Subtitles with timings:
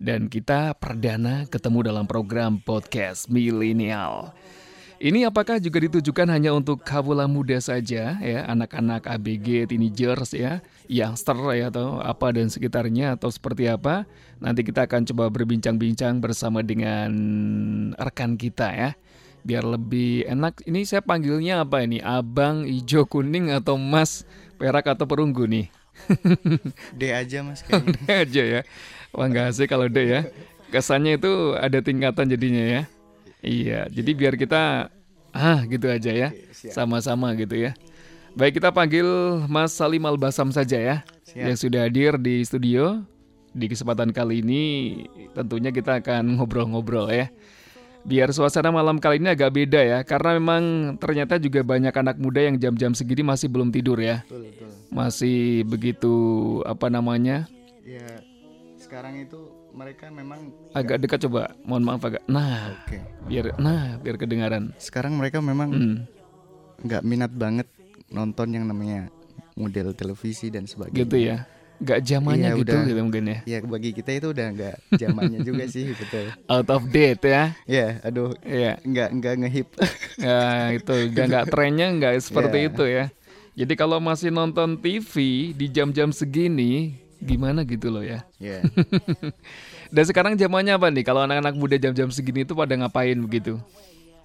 [0.00, 4.34] Dan kita perdana ketemu dalam program podcast milenial.
[5.04, 11.36] Ini apakah juga ditujukan hanya untuk kawula muda saja ya, anak-anak ABG, teenagers ya, youngster
[11.52, 14.06] ya atau apa dan sekitarnya atau seperti apa?
[14.38, 17.10] Nanti kita akan coba berbincang-bincang bersama dengan
[17.98, 18.90] rekan kita ya.
[19.44, 20.64] Biar lebih enak.
[20.64, 22.00] Ini saya panggilnya apa ini?
[22.00, 24.24] Abang, hijau, kuning atau Mas,
[24.56, 25.68] perak atau perunggu nih?
[26.96, 27.92] D aja Mas kayaknya.
[27.98, 28.60] D aja ya.
[29.14, 30.22] Wah nggak asik kalau D ya.
[30.74, 32.82] Kesannya itu ada tingkatan jadinya ya.
[33.44, 34.90] Iya, jadi biar kita
[35.30, 36.28] ah gitu aja ya.
[36.50, 37.78] Sama-sama gitu ya.
[38.34, 39.06] Baik kita panggil
[39.46, 40.96] Mas Salim Albasam saja ya.
[41.30, 41.46] Siap.
[41.46, 43.06] Yang sudah hadir di studio.
[43.54, 44.62] Di kesempatan kali ini
[45.30, 47.30] tentunya kita akan ngobrol-ngobrol ya.
[48.02, 50.62] Biar suasana malam kali ini agak beda ya, karena memang
[51.00, 54.26] ternyata juga banyak anak muda yang jam-jam segini masih belum tidur ya.
[54.26, 54.68] Betul, betul.
[54.90, 56.14] Masih begitu
[56.66, 57.46] apa namanya?
[57.86, 58.20] Ya,
[58.94, 59.40] sekarang itu
[59.74, 63.02] mereka memang agak dekat coba mohon maaf agak nah Oke.
[63.26, 65.96] biar nah biar kedengaran Sekarang mereka memang hmm.
[66.78, 67.66] nggak minat banget
[68.06, 69.10] nonton yang namanya
[69.54, 70.98] model televisi dan sebagainya.
[71.00, 71.36] gitu ya
[71.74, 72.86] nggak zamannya Iya, gitu udah.
[72.86, 76.30] gitu mungkin ya Ya bagi kita itu udah nggak zamannya juga sih betul.
[76.46, 79.68] out of date ya Ya, aduh Iya nggak nggak ngehip.
[80.22, 80.38] ya
[80.70, 82.68] itu udah nggak trennya nggak seperti Iya.
[82.70, 83.04] itu ya
[83.58, 85.14] jadi kalau masih nonton TV
[85.50, 88.60] di jam-jam segini gimana gitu loh ya ya.
[89.94, 93.56] dan sekarang zamannya apa nih kalau anak-anak muda jam-jam segini itu pada ngapain begitu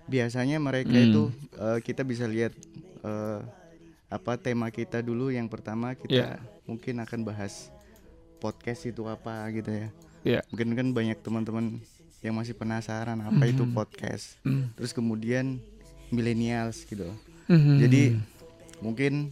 [0.05, 1.05] Biasanya mereka Hmm.
[1.05, 1.23] itu
[1.55, 2.51] eh, kita bisa lihat
[2.99, 3.39] eh,
[4.09, 6.41] apa tema kita dulu yang pertama kita Ya.
[6.65, 7.69] mungkin akan bahas
[8.37, 9.87] podcast itu apa gitu ya.
[10.25, 11.77] ya Mungkin kan banyak teman-teman
[12.19, 14.35] yang masih penasaran apa itu podcast.
[14.41, 14.73] Hmm.
[14.73, 15.61] Terus kemudian
[16.09, 17.05] millennials gitu.
[17.45, 17.75] Mhm.
[17.77, 18.01] Jadi
[18.79, 19.29] mungkin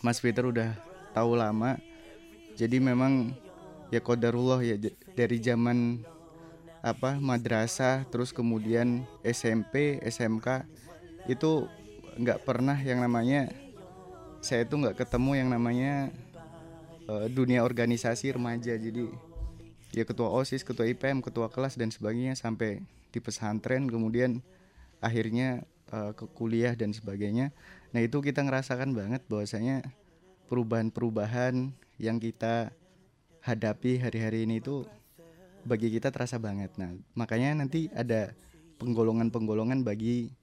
[0.00, 0.74] Mas Peter udah
[1.12, 1.78] tahu lama.
[2.62, 3.34] Jadi memang
[3.90, 4.78] ya kodarullah ya
[5.18, 6.06] dari zaman
[6.78, 10.62] apa madrasah terus kemudian SMP, SMK
[11.26, 11.66] itu
[12.22, 13.50] nggak pernah yang namanya
[14.38, 16.14] saya itu nggak ketemu yang namanya
[17.10, 18.78] eh, dunia organisasi remaja.
[18.78, 19.10] Jadi
[19.90, 22.78] ya ketua OSIS, ketua IPM, ketua kelas dan sebagainya sampai
[23.10, 24.38] di pesantren kemudian
[25.02, 27.50] akhirnya eh, ke kuliah dan sebagainya.
[27.90, 29.82] Nah, itu kita ngerasakan banget bahwasanya
[30.46, 32.74] perubahan-perubahan yang kita
[33.40, 34.82] hadapi hari-hari ini itu
[35.62, 36.74] bagi kita terasa banget.
[36.74, 38.34] Nah, makanya nanti ada
[38.82, 40.34] penggolongan-penggolongan bagi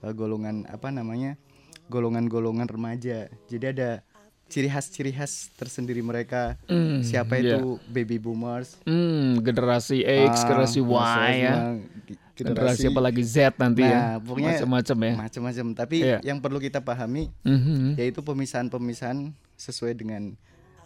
[0.00, 1.36] eh, golongan apa namanya?
[1.82, 3.28] golongan-golongan remaja.
[3.52, 4.00] Jadi ada
[4.48, 6.56] ciri khas-ciri khas tersendiri mereka.
[6.64, 7.60] Hmm, Siapa iya.
[7.60, 11.54] itu baby boomers, Hmm, generasi X, Ah, generasi Y generasi ya.
[11.76, 13.92] Y, Generasi apalagi Z nanti ya.
[13.92, 15.12] Nah, pokoknya Macam-macam ya.
[15.20, 15.66] macam-macam.
[15.76, 16.18] Tapi Iya.
[16.24, 18.00] yang perlu kita pahami Mhm.
[18.00, 20.32] yaitu pemisahan-pemisahan sesuai dengan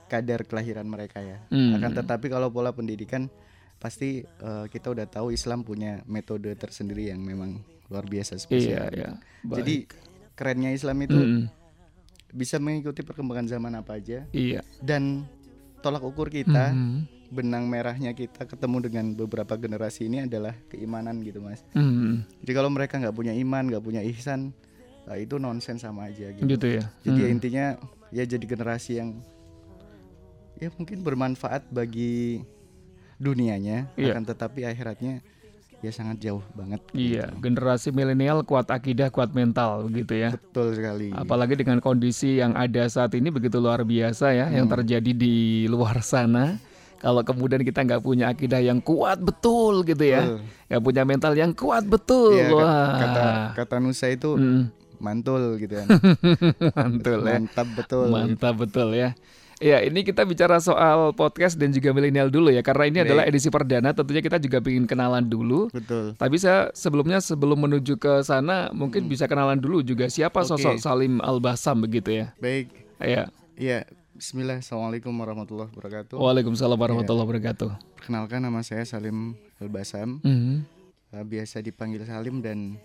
[0.07, 1.43] kadar kelahiran mereka ya.
[1.49, 1.75] Hmm.
[1.75, 3.27] Akan tetapi kalau pola pendidikan
[3.77, 8.89] pasti eh, kita udah tahu Islam punya metode tersendiri yang memang luar biasa Iya, spesial.
[8.91, 9.11] iya.
[9.45, 9.87] Jadi
[10.33, 11.43] kerennya Islam itu Mhm.
[12.33, 14.61] bisa mengikuti perkembangan zaman apa aja Iya.
[14.81, 15.25] dan
[15.81, 16.99] tolak ukur kita Mhm.
[17.27, 21.63] benang merahnya kita ketemu dengan beberapa generasi ini adalah keimanan gitu mas.
[21.73, 22.43] Mhm.
[22.43, 24.51] Jadi kalau mereka nggak punya iman, nggak punya ihsan,
[25.05, 26.47] nah itu nonsens sama aja gitu.
[26.47, 26.85] Gitu ya.
[27.03, 27.35] Jadi ya Mhm.
[27.35, 27.65] intinya
[28.11, 29.11] ya jadi generasi yang
[30.57, 32.41] ya mungkin bermanfaat bagi
[33.17, 34.13] dunianya, Iya.
[34.13, 35.25] akan tetapi akhiratnya
[35.79, 36.81] ya sangat jauh banget.
[36.91, 37.41] Iya, gitu.
[37.43, 40.31] generasi milenial kuat akidah, kuat mental begitu ya.
[40.33, 41.13] Betul sekali.
[41.13, 44.75] Apalagi dengan kondisi yang ada saat ini begitu luar biasa ya, yang Hmm.
[44.75, 45.37] terjadi di
[45.67, 46.57] luar sana.
[46.97, 51.53] Kalau kemudian kita nggak punya akidah yang kuat betul gitu ya, nggak punya mental yang
[51.53, 53.25] kuat betul, Iya, kat- wah, kata
[53.55, 55.87] kata Nusa itu Mm, mantul gitu kan.
[56.75, 58.07] mantul ya, Mantap betul.
[58.09, 59.13] mantap betul ya.
[59.57, 63.07] Ya, ini kita bicara soal podcast dan juga milenial dulu ya, karena ini Baik.
[63.09, 63.97] adalah edisi perdana.
[63.97, 65.73] Tentunya kita juga ingin kenalan dulu.
[65.73, 66.13] Betul.
[66.13, 70.53] Tapi saya sebelumnya sebelum menuju ke sana mungkin bisa kenalan dulu juga siapa Hmm.
[70.53, 70.61] Oke.
[70.61, 72.37] sosok Salim Al-Basam begitu ya.
[72.37, 72.69] Baik.
[73.01, 73.33] Ya.
[73.57, 74.61] Iya, Bismillah.
[74.61, 76.17] Assalamualaikum warahmatullahi wabarakatuh.
[76.17, 77.71] Waalaikumsalam warahmatullahi wabarakatuh.
[77.97, 80.21] Perkenalkan nama saya Salim Albasam.
[80.21, 80.65] Mhm.
[81.13, 82.77] Eh, biasa dipanggil Salim dan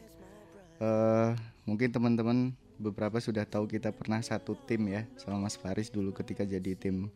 [0.79, 1.29] eh
[1.63, 6.41] mungkin teman-teman beberapa sudah tahu kita pernah satu tim ya sama Mas Faris dulu ketika
[6.41, 7.13] jadi tim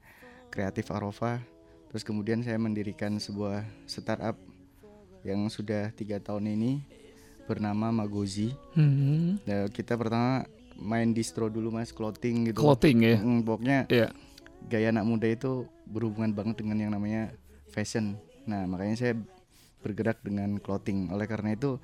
[0.54, 1.42] kreatif Arofa.
[1.90, 4.38] Terus kemudian saya mendirikan sebuah startup
[5.26, 6.86] yang sudah tiga tahun ini
[7.50, 8.54] bernama Magozi.
[8.78, 9.42] Mhm.
[9.46, 10.46] Dan kita pertama
[10.78, 12.62] main distro dulu mas clothing gitu.
[12.62, 13.16] Clothing ya.
[13.18, 14.08] Mm, pokoknya Iya.
[14.68, 17.32] gaya anak muda itu berhubungan banget dengan yang namanya
[17.72, 18.20] fashion.
[18.46, 19.14] Nah, makanya saya
[19.82, 21.10] bergerak dengan clothing.
[21.14, 21.78] Oleh karena itu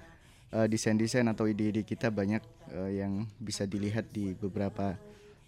[0.52, 4.96] eh, desain-desain atau ide-ide kita banyak eh, yang bisa dilihat di beberapa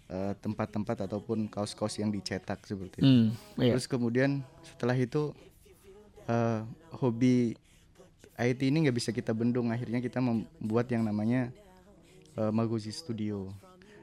[0.06, 3.06] eh, tempat-tempat ataupun kaos-kaos yang dicetak seperti itu.
[3.06, 3.72] Hmm, iya.
[3.72, 5.32] Terus kemudian setelah itu
[6.26, 6.60] eh,
[6.94, 7.56] hobi
[8.34, 11.54] IT ini nggak bisa kita bendung akhirnya kita membuat yang namanya
[12.34, 13.52] eh, Magozi Studio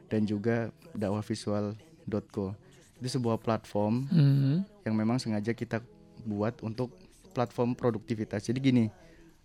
[0.07, 2.55] dan juga dakwahvisual.co
[2.97, 4.55] itu sebuah platform Mhm.
[4.83, 5.81] yang memang sengaja kita
[6.21, 6.93] buat untuk
[7.31, 8.85] platform produktivitas jadi gini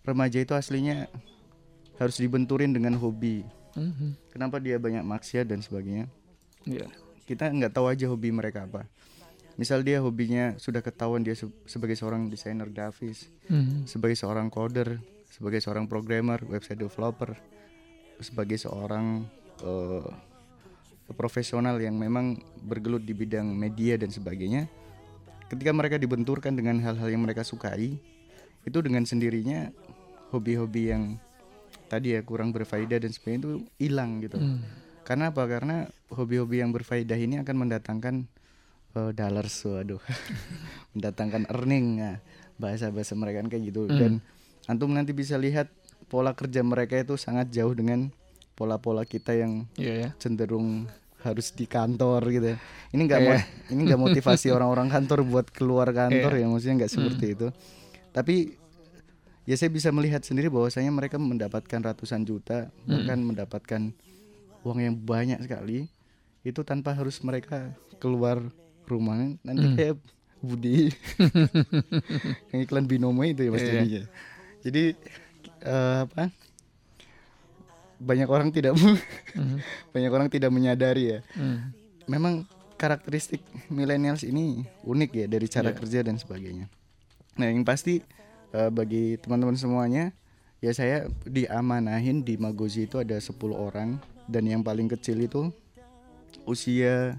[0.03, 1.09] remaja itu aslinya
[1.97, 3.41] harus dibenturin dengan hobi
[3.73, 4.31] Mhm.
[4.31, 6.09] kenapa dia banyak maksiat dan sebagainya
[6.63, 6.89] Iya.
[7.25, 8.89] kita nggak tahu aja hobi mereka apa
[9.53, 13.85] misal dia hobinya sudah ketahuan dia se- sebagai seorang desainer grafis Mhm.
[13.85, 14.97] sebagai seorang coder
[15.27, 17.37] sebagai seorang programmer website developer
[18.19, 19.25] sebagai seorang
[19.57, 20.05] eh,
[21.13, 24.67] profesional yang memang bergelut di bidang media dan sebagainya
[25.47, 27.95] ketika mereka dibenturkan dengan hal-hal yang mereka sukai
[28.61, 29.71] itu dengan sendirinya
[30.29, 31.03] hobi-hobi yang
[31.87, 34.59] tadi ya kurang berfaedah dan sebagainya itu hilang gitu Hmm.
[35.01, 35.43] karena apa?
[35.43, 35.75] Karena
[36.09, 38.15] hobi-hobi yang berfaedah ini akan mendatangkan
[38.93, 40.01] eh, dollars, waduh,
[40.91, 42.17] mendatangkan earning, nah,
[42.55, 43.87] bahasa-bahasa mereka kan kayak gitu.
[43.87, 44.19] Dan
[44.65, 45.69] antum nanti bisa lihat
[46.05, 48.09] pola kerja mereka itu sangat jauh dengan
[48.53, 50.09] pola-pola kita yang Iya ya.
[50.17, 50.89] cenderung
[51.19, 52.47] harus di kantor gitu.
[52.51, 52.57] ya.
[52.89, 57.25] Ini nggak mo- ini nggak motivasi orang-orang kantor buat keluar kantor ya, maksudnya nggak seperti
[57.31, 57.47] itu.
[58.11, 58.57] Tapi
[59.47, 63.81] ya saya bisa melihat sendiri bahwasanya mereka mendapatkan ratusan juta, bahkan mendapatkan
[64.61, 65.87] uang yang banyak sekali
[66.43, 68.43] itu tanpa harus mereka keluar
[68.85, 69.95] rumah nanti kayak
[70.37, 70.93] Budi
[72.53, 73.71] yang iklan binomo itu ya Mas Iya.
[73.73, 74.03] jadinya.
[74.61, 74.83] Jadi
[75.63, 76.29] eh, apa?
[77.97, 78.77] Banyak orang tidak
[79.95, 81.19] banyak orang tidak menyadari ya.
[81.33, 81.73] Hmm.
[82.05, 82.45] Memang
[82.77, 83.41] karakteristik
[83.73, 85.77] millennials ini unik ya dari cara Iya.
[85.81, 86.69] kerja dan sebagainya.
[87.37, 88.05] Nah, yang pasti
[88.53, 90.11] eh, bagi teman-teman semuanya
[90.57, 93.97] ya saya diamanahin di Magozi itu ada 10 orang.
[94.27, 95.51] Dan yang paling kecil itu
[96.43, 97.15] usia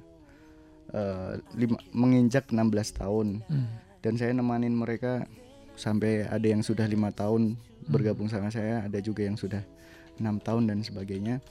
[0.93, 3.29] eh, lima, menginjak 16 tahun.
[3.49, 3.69] Hmm.
[3.99, 5.27] dan saya nemanin mereka
[5.75, 7.59] sampai ada yang sudah lima tahun
[7.91, 9.59] bergabung sama saya ada juga yang sudah
[10.23, 11.43] enam tahun dan sebagainya.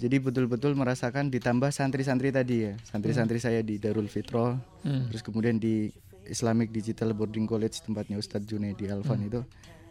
[0.00, 2.72] Jadi betul-betul merasakan ditambah santri-santri tadi ya.
[2.88, 5.06] Santri-santri saya di Darul Fitro Hmm.
[5.12, 5.94] terus kemudian di
[6.24, 9.42] Islamic Digital Boarding College tempatnya Ustadz Junaidi Alfan itu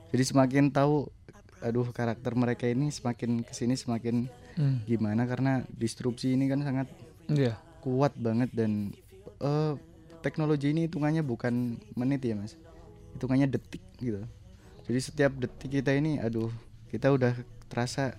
[0.10, 1.08] jadi semakin tahu
[1.60, 4.84] aduh karakter mereka ini semakin ke sini semakin Hmm.
[4.84, 6.92] gimana karena disrupsi ini kan sangat
[7.26, 7.56] Iya.
[7.80, 8.92] kuat banget dan
[9.40, 9.74] eh,
[10.20, 11.54] teknologi ini hitungannya bukan
[11.94, 12.60] menit ya mas
[13.12, 14.20] hitungannya detik gitu
[14.84, 16.52] jadi setiap detik kita ini aduh
[16.88, 17.32] kita udah
[17.66, 18.12] terasa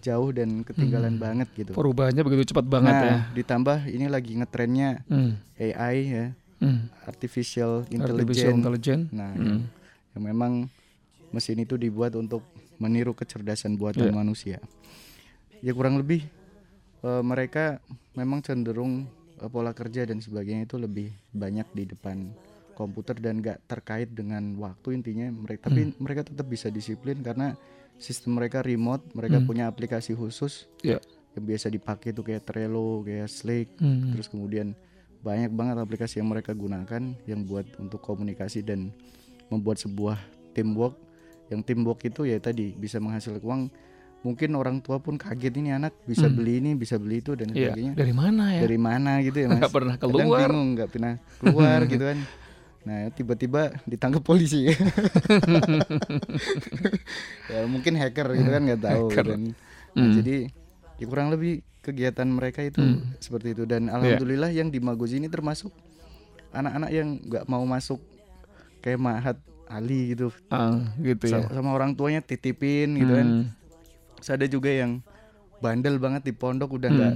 [0.00, 3.16] jauh dan ketinggalan banget gitu Perubahannya begitu cepat banget nah ya.
[3.36, 5.36] ditambah ini lagi ngetrennya Hmm.
[5.54, 6.24] AI ya
[6.60, 6.92] Hmm.
[7.02, 9.06] artificial Artificial intelligence intelligence.
[9.10, 9.42] nah Hmm.
[9.42, 9.60] yang,
[10.12, 10.52] yang memang
[11.30, 12.44] mesin itu dibuat untuk
[12.76, 14.14] meniru kecerdasan buatan Iya.
[14.14, 14.56] manusia
[15.58, 16.24] ya kurang lebih
[17.00, 17.80] eh, mereka
[18.12, 22.28] memang cenderung eh, pola kerja dan sebagainya itu lebih banyak di depan
[22.72, 27.52] komputer dan gak terkait dengan waktu intinya mereka tapi mereka tetap bisa disiplin karena
[27.96, 29.46] sistem mereka remote mereka Hmm.
[29.46, 31.00] punya aplikasi khusus Iya.
[31.30, 34.12] yang biasa dipakai itu kayak Trello kayak Slack Hmm.
[34.12, 34.72] terus kemudian
[35.20, 38.88] banyak banget aplikasi yang mereka gunakan yang buat untuk komunikasi dan
[39.46, 40.16] membuat sebuah
[40.50, 40.96] teamwork
[41.46, 43.62] yang teamwork itu ya tadi bisa menghasilkan uang
[44.20, 47.72] mungkin orang tua pun kaget ini anak bisa beli ini bisa beli itu dan Iya.
[47.72, 48.60] sebagainya Dari mana ya?
[48.62, 50.40] dari mana gitu ya mas Nggak pernah Kadang keluar.
[50.46, 52.18] bingung nggak pernah keluar gitu kan
[52.80, 54.64] nah tiba-tiba ditangkap polisi
[57.46, 59.26] ya mungkin hacker gitu kan nggak tahu Hacker.
[59.26, 59.42] dan
[59.90, 60.14] nah, Hmm.
[60.14, 60.46] jadi
[60.96, 62.80] ya kurang lebih kegiatan mereka itu
[63.18, 63.70] seperti itu Iya.
[63.70, 65.72] dan alhamdulillah yang di Magozi ini termasuk
[66.50, 68.00] anak-anak yang nggak mau masuk
[68.80, 71.40] kayak Mahat Ali gitu Ah, gitu ya.
[71.40, 73.44] sama, sama orang tuanya titipin gitu kan Hmm.
[74.16, 75.00] Terus ada juga yang
[75.58, 77.14] bandel banget di pondok udah nggak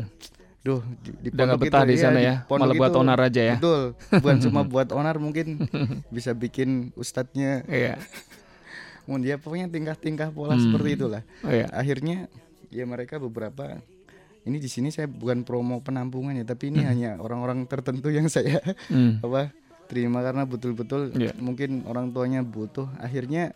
[0.63, 1.37] Duh, di, di Hmm.
[1.37, 3.43] Udah pondok betah itu, di iya, sana di ya, pondok malah buat itu, onar aja
[3.45, 3.57] ya.
[3.59, 3.83] Betul,
[4.15, 5.47] bukan cuma buat onar mungkin
[6.17, 8.01] bisa bikin ustadznya Iya.
[9.05, 10.65] Mun dia pokoknya tingkah-tingkah pola Hmm.
[10.65, 11.21] seperti itulah.
[11.43, 11.69] Oh, iya.
[11.69, 12.33] Akhirnya
[12.71, 13.77] ya mereka beberapa
[14.45, 18.61] ini di sini saya bukan promo penampungan ya, tapi ini hanya orang-orang tertentu yang saya
[18.87, 19.19] Hmm.
[19.25, 19.51] apa
[19.85, 21.33] terima karena betul-betul Iya.
[21.37, 22.89] mungkin orang tuanya butuh.
[22.97, 23.53] Akhirnya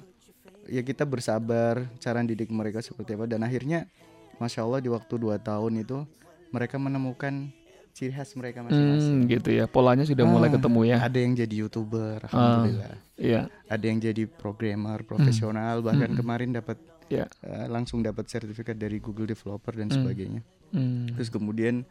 [0.65, 3.89] ya kita bersabar cara didik mereka seperti apa dan akhirnya
[4.37, 6.05] masya Allah di waktu dua tahun itu
[6.49, 7.49] mereka menemukan
[7.91, 9.17] ciri khas mereka masing-masing.
[9.19, 9.65] Hmm, gitu ya.
[9.67, 10.97] Polanya sudah mulai Ah, ketemu ya.
[11.03, 12.95] Ada yang jadi youtuber, alhamdulillah.
[13.19, 13.41] Iya.
[13.67, 16.79] Ada yang jadi programmer profesional, bahkan kemarin dapat
[17.09, 17.27] Iya.
[17.43, 20.45] eh, langsung dapat sertifikat dari Google Developer dan sebagainya.
[20.71, 21.09] Hmm.
[21.13, 21.85] Terus kemudian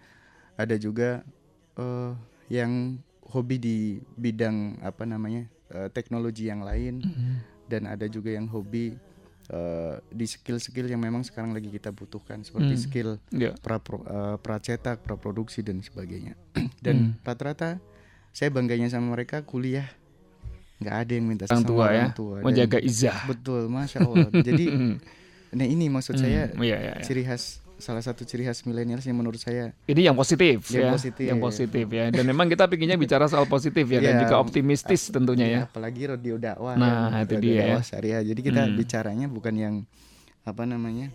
[0.54, 1.22] ada juga
[1.74, 2.12] eh,
[2.48, 3.78] yang hobi di
[4.14, 7.04] bidang apa namanya eh, teknologi yang lain
[7.66, 8.96] dan ada juga yang hobi
[9.48, 12.84] eh, di skill-skill yang memang sekarang lagi kita butuhkan seperti Hmm.
[12.84, 13.52] skill Iya.
[13.58, 16.36] pra eh, pracetak, praproduksi dan sebagainya.
[16.86, 17.82] dan rata-rata
[18.30, 19.90] saya bangganya sama mereka kuliah
[20.78, 22.36] nggak ada yang minta orang tua ya orang tua.
[22.38, 24.66] Dan- menjaga izah betul masya allah jadi
[25.58, 27.04] nah ini maksud saya Hmm, iya, iya, iya.
[27.04, 30.90] ciri khas salah satu ciri khas milenial yang menurut saya Ini yang positif Yang ya,
[30.92, 31.26] positif.
[31.26, 32.10] yang positif ya.
[32.10, 34.22] Dan memang kita pinginnya bicara soal positif ya dan Iya.
[34.26, 35.60] juga optimistis tentunya ya.
[35.64, 37.62] apalagi radio dakwah Nah, kan, itu radio dia ya.
[37.70, 38.76] dakwah syariah jadi kita Hmm.
[38.76, 39.76] bicaranya bukan yang
[40.42, 41.14] apa namanya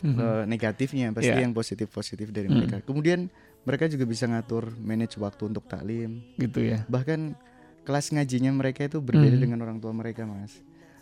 [0.00, 0.16] Mhm.
[0.16, 1.42] eh, negatifnya pasti Iya.
[1.42, 2.62] yang positif positif dari Hmm.
[2.62, 3.26] mereka kemudian
[3.62, 6.86] mereka juga bisa ngatur manage waktu untuk taklim Gitu ya.
[6.86, 7.34] bahkan
[7.82, 9.42] kelas ngajinya mereka itu berbeda Hmm.
[9.42, 10.54] dengan orang tua mereka mas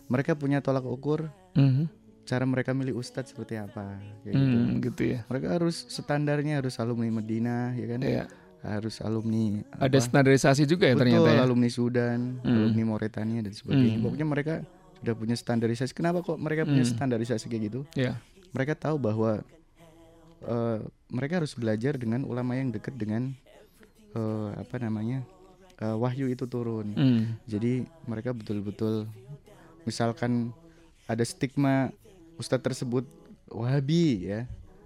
[0.07, 1.85] mereka punya tolak ukur Mhm.
[2.27, 5.21] Cara mereka milih ustadz seperti apa kayak gitu Hmm, gitu ya.
[5.27, 8.25] mereka harus standarnya harus alumni Medina ya kan Iya.
[8.61, 11.41] harus alumni Ada apa, standarisasi juga ya betul ternyata ya.
[11.41, 12.51] alumni Sudan Hmm.
[12.53, 14.05] alumni Mauritania dan sebagainya Hmm.
[14.05, 14.55] pokoknya mereka
[14.97, 16.93] sudah punya standarisasi kenapa kok mereka punya Hmm.
[16.93, 18.19] standarisasi kayak gitu Iya.
[18.51, 19.47] mereka tahu bahwa
[20.43, 20.79] eh,
[21.09, 23.33] mereka harus belajar dengan ulama yang dekat dengan
[24.13, 25.23] eh, apa namanya
[25.77, 27.39] eh, wahyu itu turun Hmm.
[27.45, 29.07] jadi mereka betul-betul
[29.83, 30.51] misalkan
[31.05, 31.95] ada stigma
[32.37, 33.05] ustadz tersebut
[33.47, 34.41] wahabi ya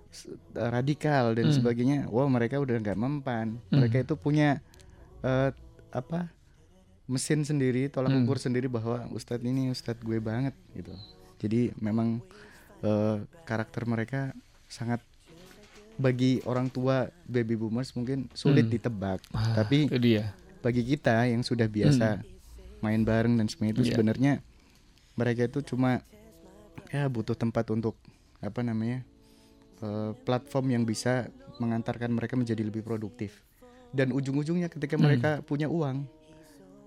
[0.09, 1.54] s- radikal dan Hmm.
[1.54, 4.59] sebagainya wah mereka udah nggak mempan mereka itu punya
[5.21, 5.50] eh,
[5.90, 6.30] apa
[7.04, 8.23] mesin sendiri tolak Hmm.
[8.23, 10.95] ukur sendiri bahwa ustadz ini ustadz gue banget gitu
[11.38, 12.23] jadi memang
[12.80, 14.33] eh, karakter mereka
[14.66, 15.04] sangat
[15.97, 18.73] bagi orang tua baby boomers mungkin sulit Hmm.
[18.73, 20.33] ditebak Ah, tapi itu dia.
[20.59, 22.25] bagi kita yang sudah biasa
[22.80, 23.92] main bareng dan semuanya itu Iya.
[23.92, 24.33] sebenarnya
[25.12, 26.00] mereka itu cuma
[26.89, 27.95] ya butuh tempat untuk
[28.39, 29.05] apa namanya
[29.79, 33.45] eh, platform yang bisa mengantarkan mereka menjadi lebih produktif
[33.91, 35.05] dan ujung-ujungnya ketika Hmm.
[35.05, 36.07] mereka punya uang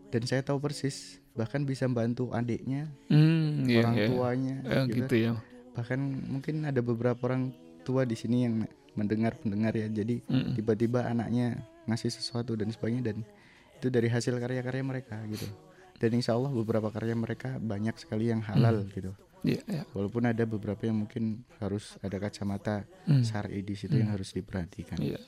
[0.09, 4.07] dan saya tahu persis bahkan bisa bantu adiknya Hmm, iya, orang iya.
[4.07, 4.95] tuanya Eh, gitu.
[4.99, 5.31] gitu ya.
[5.71, 7.49] bahkan mungkin ada beberapa orang
[7.81, 8.55] tua di sini yang
[8.93, 10.53] mendengar pendengar ya jadi Mm.
[10.53, 13.17] tiba-tiba anaknya ngasih sesuatu dan sebagainya dan
[13.73, 15.49] itu dari hasil karya-karya mereka gitu
[15.97, 19.11] dan insya Allah beberapa karya mereka banyak sekali yang halal gitu
[19.43, 19.83] Iya, iya.
[19.91, 21.23] walaupun ada beberapa yang mungkin
[21.57, 23.21] harus ada kacamata Hmm.
[23.21, 25.19] syar'i di situ yang harus diperhatikan Iya.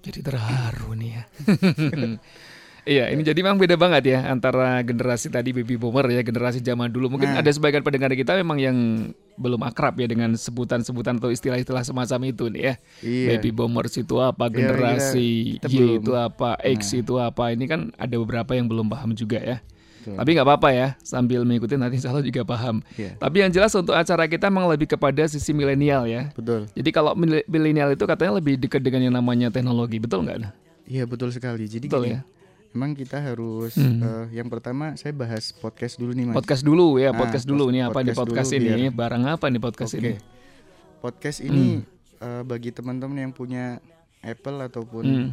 [0.00, 1.24] Jadi terharu nih ya.
[2.84, 6.92] Iya, ini jadi memang beda banget ya antara generasi tadi baby boomer ya, generasi zaman
[6.92, 7.08] dulu.
[7.08, 7.40] Mungkin Nah.
[7.40, 8.76] ada sebagian pendengar kita memang yang
[9.34, 12.74] belum akrab ya dengan sebutan-sebutan atau istilah-istilah semacam itu nih ya.
[13.00, 15.96] iya Baby boomers itu apa, Iya, generasi kita- kita Y belum.
[15.96, 17.00] itu apa, X Nah.
[17.00, 17.44] itu apa.
[17.50, 19.64] Ini kan ada beberapa yang belum paham juga ya.
[20.04, 20.14] Betul.
[20.14, 22.84] Tapi nggak apa-apa ya, sambil mengikuti nanti insya Allah juga paham.
[22.94, 26.28] Iya, Tapi yang jelas untuk acara kita memang lebih kepada sisi milenial ya.
[26.30, 30.52] betul Jadi kalau mil- milenial itu katanya lebih dekat dengan yang namanya teknologi, betul nggak?
[30.84, 32.20] iya betul sekali jadi Betul gini ya.
[32.70, 34.04] memang kita harus Hmm.
[34.28, 37.72] eh, yang pertama saya bahas podcast dulu nih mas Podcast dulu ya, Nah, podcast dulu.
[37.72, 38.84] Ini apa nih podcast dulu ini?
[38.84, 40.00] biar- Barang apa nih podcast Oke.
[40.02, 40.12] ini?
[41.00, 42.20] podcast ini Hmm.
[42.20, 43.80] eh, bagi teman-teman yang punya
[44.20, 45.28] Apple ataupun Hmm.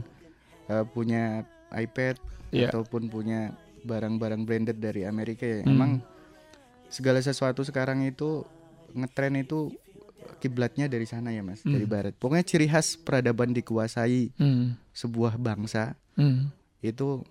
[0.67, 2.15] eh, punya iPad
[2.49, 2.67] Iya.
[2.69, 3.51] ataupun punya
[3.81, 5.61] barang-barang branded dari Amerika ya.
[5.61, 5.71] Hmm.
[5.71, 5.91] Emang
[6.87, 8.43] segala sesuatu sekarang itu
[8.91, 9.71] ngetren itu
[10.37, 11.91] kiblatnya dari sana ya Mas, dari Hmm.
[11.91, 12.13] barat.
[12.13, 14.77] Pokoknya ciri khas peradaban dikuasai Hmm.
[14.91, 16.51] sebuah bangsa Hmm.
[16.79, 17.23] itu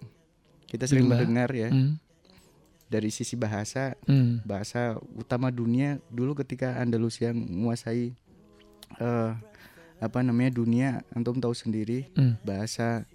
[0.66, 1.19] kita sering Rimba.
[1.19, 1.99] mendengar ya Hmm.
[2.87, 4.42] dari sisi bahasa Hmm.
[4.42, 8.14] bahasa utama dunia dulu ketika Andalusia menguasai
[8.92, 9.33] eh,
[10.00, 12.35] apa namanya dunia antum tahu sendiri Hmm.
[12.42, 13.07] bahasa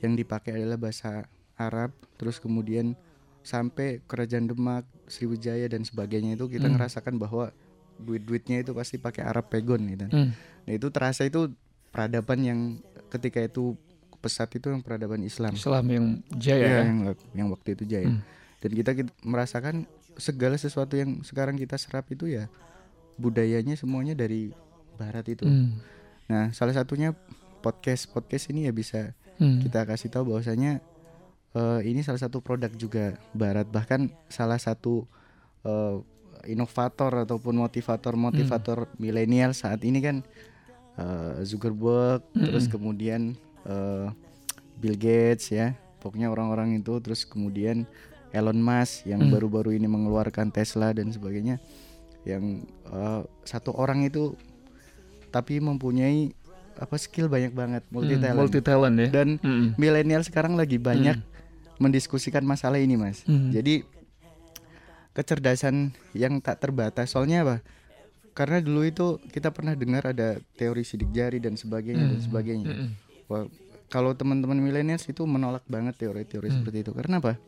[0.00, 1.24] yang dipakai adalah bahasa
[1.56, 2.94] Arab terus kemudian
[3.40, 6.74] sampai kerajaan Demak Sriwijaya dan sebagainya itu kita Hmm.
[6.74, 7.52] ngerasakan bahwa
[7.96, 10.32] duit-duitnya itu pasti pakai Arab pegon gitu Hmm.
[10.64, 11.52] nah itu terasa itu
[11.88, 12.60] peradaban yang
[13.08, 13.76] ketika itu
[14.18, 16.80] pesat itu yang peradaban Islam Islam yang jaya Iya, ya.
[16.82, 16.98] yang
[17.36, 18.24] yang waktu itu jaya Hmm.
[18.58, 19.84] dan kita, kita merasakan
[20.16, 22.48] segala sesuatu yang sekarang kita serap itu ya
[23.14, 24.50] budayanya semuanya dari
[24.96, 25.78] barat itu Hmm.
[26.24, 27.12] nah salah satunya
[27.60, 29.58] podcast podcast ini ya bisa Hmm.
[29.60, 30.78] kita kasih tahu bahwasanya
[31.54, 35.06] eh, ini salah satu produk juga barat bahkan salah satu
[35.62, 35.96] eh,
[36.44, 38.94] inovator ataupun motivator motivator Hmm.
[38.98, 40.16] milenial saat ini kan
[40.94, 42.44] eh, Zuckerberg Mm-mm.
[42.44, 43.32] terus kemudian
[43.64, 44.06] eh,
[44.76, 47.88] Bill Gates ya pokoknya orang-orang itu terus kemudian
[48.30, 49.32] Elon Musk yang Hmm.
[49.32, 51.62] baru-baru ini mengeluarkan Tesla dan sebagainya
[52.24, 54.34] yang eh, satu orang itu
[55.30, 56.30] tapi mempunyai
[56.74, 59.08] apa skill banyak banget multi talent Multi talent ya.
[59.08, 59.72] dan Hmm.
[59.74, 61.14] milenial sekarang lagi banyak
[61.76, 63.50] mendiskusikan masalah ini mas Hmm.
[63.50, 63.82] jadi
[65.12, 67.56] kecerdasan yang tak terbatas soalnya apa
[68.34, 72.26] karena dulu itu kita pernah dengar ada teori sidik jari dan sebagainya dan Hmm.
[72.26, 72.90] sebagainya Hmm.
[73.24, 73.46] Wah,
[73.86, 76.56] kalau teman-teman milenial itu menolak banget teori-teori Hmm.
[76.60, 77.38] seperti itu karena apa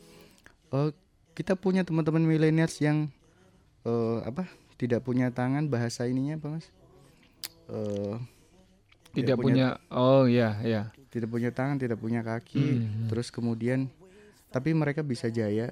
[0.67, 0.91] Eh,
[1.33, 3.07] kita punya teman-teman milenial yang
[3.83, 6.67] eh, apa tidak punya tangan bahasa ininya apa mas
[7.67, 8.15] Eh,
[9.11, 10.93] Tidak punya, oh ya ya.
[11.09, 13.09] tidak punya tangan, tidak punya kaki, Hmm.
[13.09, 13.89] terus kemudian
[14.57, 15.69] tapi mereka bisa jaya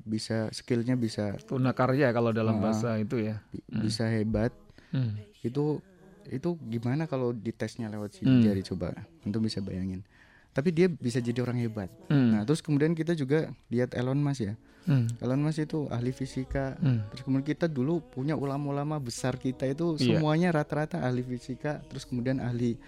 [0.00, 2.62] bisa skillnya bisa Tunakarya kalau dalam Ah.
[2.64, 3.42] bahasa itu ya.
[3.50, 4.54] bi- bisa hebat
[4.90, 5.18] Hmm.
[5.40, 5.82] itu
[6.26, 8.44] itu gimana kalau ditesnya lewat sidik Hmm.
[8.44, 10.06] jari coba antum bisa bayangin
[10.50, 12.32] tapi dia bisa jadi orang hebat Hmm.
[12.32, 15.06] nah terus kemudian kita juga lihat Elon Musk ya Hmm.
[15.18, 17.04] Elon Musk itu ahli fisika Hmm.
[17.06, 20.16] terus kemudian kita dulu punya ulama-ulama besar kita itu Iya.
[20.16, 22.80] semuanya rata-rata ahli fisika terus kemudian ahli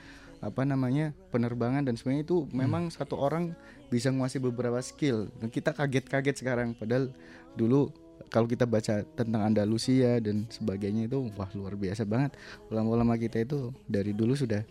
[0.43, 2.59] apa namanya penerbangan dan semuanya itu Hmm.
[2.59, 3.55] memang satu orang
[3.89, 7.15] bisa menguasai beberapa skill dan kita kaget-kaget sekarang padahal
[7.55, 7.95] dulu
[8.27, 12.35] kalau kita baca tentang Andalusia dan sebagainya itu wah luar biasa banget
[12.69, 14.67] ulama-ulama kita itu dari dulu sudah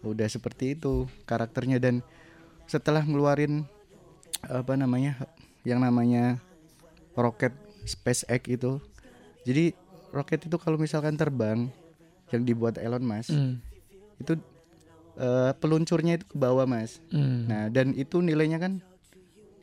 [0.00, 2.06] udah seperti itu karakternya dan
[2.64, 3.66] setelah ngeluarin
[4.42, 5.18] apa namanya
[5.62, 6.38] yang namanya
[7.12, 7.52] roket
[7.82, 8.78] SpaceX itu
[9.42, 9.74] jadi
[10.10, 11.66] roket itu kalau misalkan terbang
[12.30, 13.58] yang dibuat Elon Musk Hmm.
[14.16, 14.38] itu
[15.20, 17.44] eh, peluncurnya itu ke bawah mas Hmm.
[17.44, 18.80] nah dan itu nilainya kan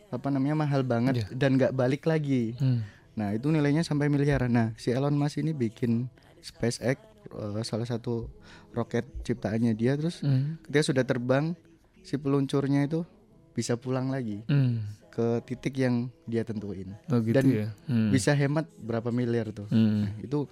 [0.07, 1.27] apa namanya mahal banget Iya.
[1.33, 2.85] dan nggak balik lagi Hmm.
[3.13, 6.07] nah itu nilainya sampai miliaran nah si Elon Musk ini bikin
[6.39, 8.29] SpaceX eh, salah satu
[8.71, 10.61] roket ciptaannya dia terus Hmm.
[10.63, 11.57] ketika sudah terbang
[12.01, 13.03] si peluncurnya itu
[13.51, 14.85] bisa pulang lagi Hmm.
[15.09, 17.67] ke titik yang dia tentuin Oh gitu Dan ya.
[17.83, 18.13] Hmm.
[18.13, 20.05] bisa hemat berapa miliar tuh Hmm.
[20.05, 20.45] Nah, itu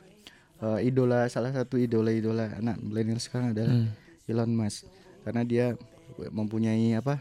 [0.58, 3.94] eh, idola salah satu idola-idola anak milenial sekarang adalah Hmm.
[4.26, 4.86] Elon Musk.
[5.22, 5.74] Karena dia
[6.30, 7.18] mempunyai apa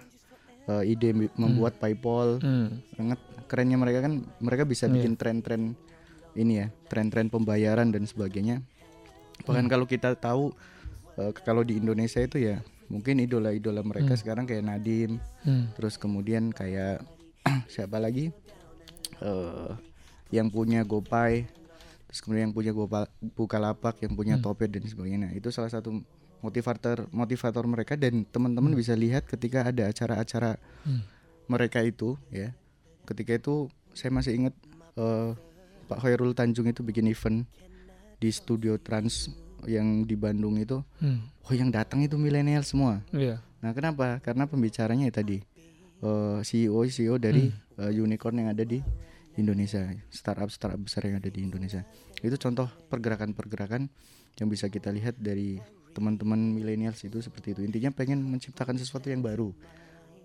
[0.67, 2.39] eh, ide mi- membuat PayPal.
[2.39, 2.81] Hmm.
[2.93, 5.77] sangat kerennya mereka kan mereka bisa bikin tren-tren
[6.35, 8.65] ini ya tren-tren pembayaran dan sebagainya.
[9.43, 10.53] Bahkan kalau kita tahu
[11.17, 15.69] eh, kalau di Indonesia itu ya mungkin idola-idola mereka sekarang kayak Nadim Hmm.
[15.73, 17.01] terus kemudian kayak
[17.73, 18.33] siapa lagi?
[19.21, 19.71] Eh
[20.31, 21.47] yang punya GoPay
[22.05, 25.27] terus kemudian yang punya Gopa, Bukalapak yang punya Topet dan sebagainya.
[25.27, 25.95] Nah, itu salah satu
[26.45, 31.01] motivator motivator mereka dan teman-teman bisa lihat ketika ada acara-acara Hmm.
[31.49, 32.53] mereka itu ya
[33.05, 34.55] ketika itu saya masih ingat
[34.95, 35.33] eh,
[35.85, 37.49] Pak Khairul Tanjung itu bikin event
[38.17, 39.33] di studio Trans
[39.65, 41.25] yang di Bandung itu Hmm.
[41.41, 43.41] oh yang datang itu milenial semua Iya.
[43.65, 44.21] Nah, kenapa?
[44.21, 45.41] Karena pembicaranya ya tadi
[46.01, 47.89] eh, CEO CEO dari Hmm.
[47.89, 48.85] eh, unicorn yang ada di
[49.35, 51.83] Indonesia, startup startup besar yang ada di Indonesia.
[52.21, 53.89] Itu contoh pergerakan-pergerakan
[54.37, 55.59] yang bisa kita lihat dari
[55.95, 57.61] teman-teman millennials itu seperti itu.
[57.63, 59.55] Intinya pengen menciptakan sesuatu yang baru,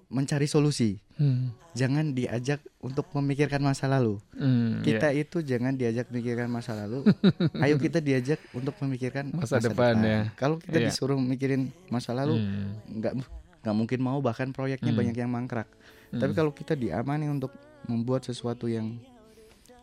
[0.09, 0.97] mencari solusi.
[1.15, 1.53] Hmm.
[1.77, 4.17] Jangan diajak untuk memikirkan masa lalu.
[4.33, 4.81] Hmm.
[4.81, 7.05] Kita itu jangan diajak memikirkan masa lalu.
[7.63, 10.33] Ayo kita diajak untuk memikirkan Masa depan, ya.
[10.33, 10.89] Kalau kita Iya.
[10.89, 12.73] disuruh mikirin masa lalu, Hmm.
[12.89, 13.13] nggak
[13.59, 14.99] nggak mungkin mau bahkan proyeknya Hmm.
[15.03, 15.67] banyak yang mangkrak
[16.09, 17.53] tapi kalau kita diamani untuk
[17.85, 18.97] membuat sesuatu yang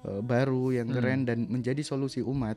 [0.03, 0.97] eh, baru yang Hmm.
[0.97, 2.57] keren dan menjadi solusi umat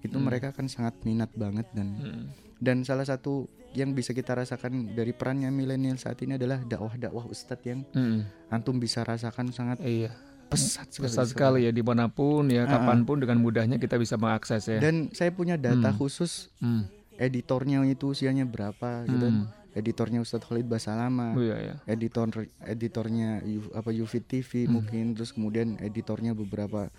[0.00, 2.24] itu mereka akan sangat minat banget dan Hmm.
[2.60, 7.64] Dan salah satu yang bisa kita rasakan dari perannya milenial saat ini adalah dakwah-dakwah ustadz
[7.64, 8.26] yang Hmm.
[8.48, 10.10] antum bisa rasakan sangat Iya.
[10.46, 14.14] pesat sekali, Besar sekali ya di mana pun ya kapan pun dengan mudahnya kita bisa
[14.16, 14.78] mengakses ya.
[14.78, 15.96] dan saya punya data Hmm.
[15.96, 16.90] khusus Hmm.
[17.14, 19.46] editornya itu usianya berapa gitu Hmm.
[19.70, 21.74] editornya Ustadz Khalid Basalama Oh, iya ya.
[21.86, 22.26] editor
[22.60, 24.82] editornya U- apa Yufit TV Hmm.
[24.82, 26.90] mungkin terus kemudian editornya beberapa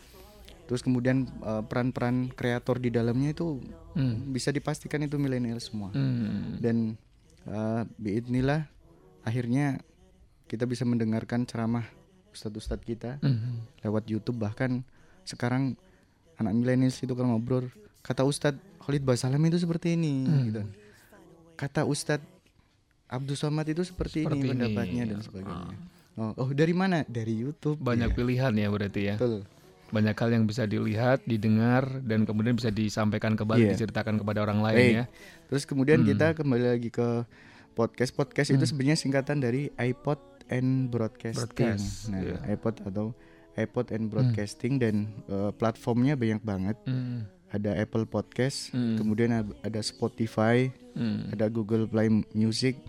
[0.71, 3.59] terus kemudian eh, peran-peran kreator di dalamnya itu
[3.91, 4.31] Hmm.
[4.31, 6.63] bisa dipastikan itu milenial semua Hmm.
[6.63, 6.95] dan
[7.43, 8.63] uh, biidnillah
[9.21, 9.83] akhirnya
[10.47, 11.83] kita bisa mendengarkan ceramah
[12.31, 13.67] ustadz-ustadz kita Hmm.
[13.83, 14.87] lewat YouTube bahkan
[15.21, 15.75] sekarang
[16.37, 17.67] anak milenial itu kalau ngobrol
[17.99, 20.43] kata Ustadz Khalid Basalam itu seperti ini Hmm.
[20.47, 20.61] gitu
[21.53, 22.23] kata Ustadz
[23.05, 25.75] Abdul Somad itu seperti, Seperti ini ini, pendapatnya dan sebagainya
[26.15, 29.15] oh, oh dari mana dari YouTube Banyak Iya, pilihan ya berarti ya.
[29.19, 29.43] betul
[29.91, 33.71] Banyak hal yang bisa dilihat, didengar dan kemudian bisa disampaikan kembali, Iya.
[33.75, 34.95] diceritakan kepada orang lain Baik.
[34.95, 35.05] ya.
[35.45, 36.07] terus kemudian Hmm.
[36.07, 37.27] kita kembali lagi ke
[37.71, 40.15] podcast podcast itu sebenarnya singkatan dari iPod
[40.47, 42.35] and Broadcasting Broadcast, nah iya.
[42.49, 43.11] iPod atau
[43.53, 44.95] iPod and Broadcasting dan
[45.27, 47.27] eh, platformnya banyak banget Hmm.
[47.49, 48.95] ada Apple Podcast Hmm.
[48.95, 51.27] kemudian ad- ada Spotify Hmm.
[51.29, 52.79] ada Google Play Music,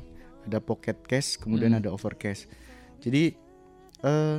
[0.43, 1.79] ada Pocket Cast, kemudian Hmm.
[1.79, 2.47] ada Overcast.
[2.99, 3.35] Jadi
[4.01, 4.39] eh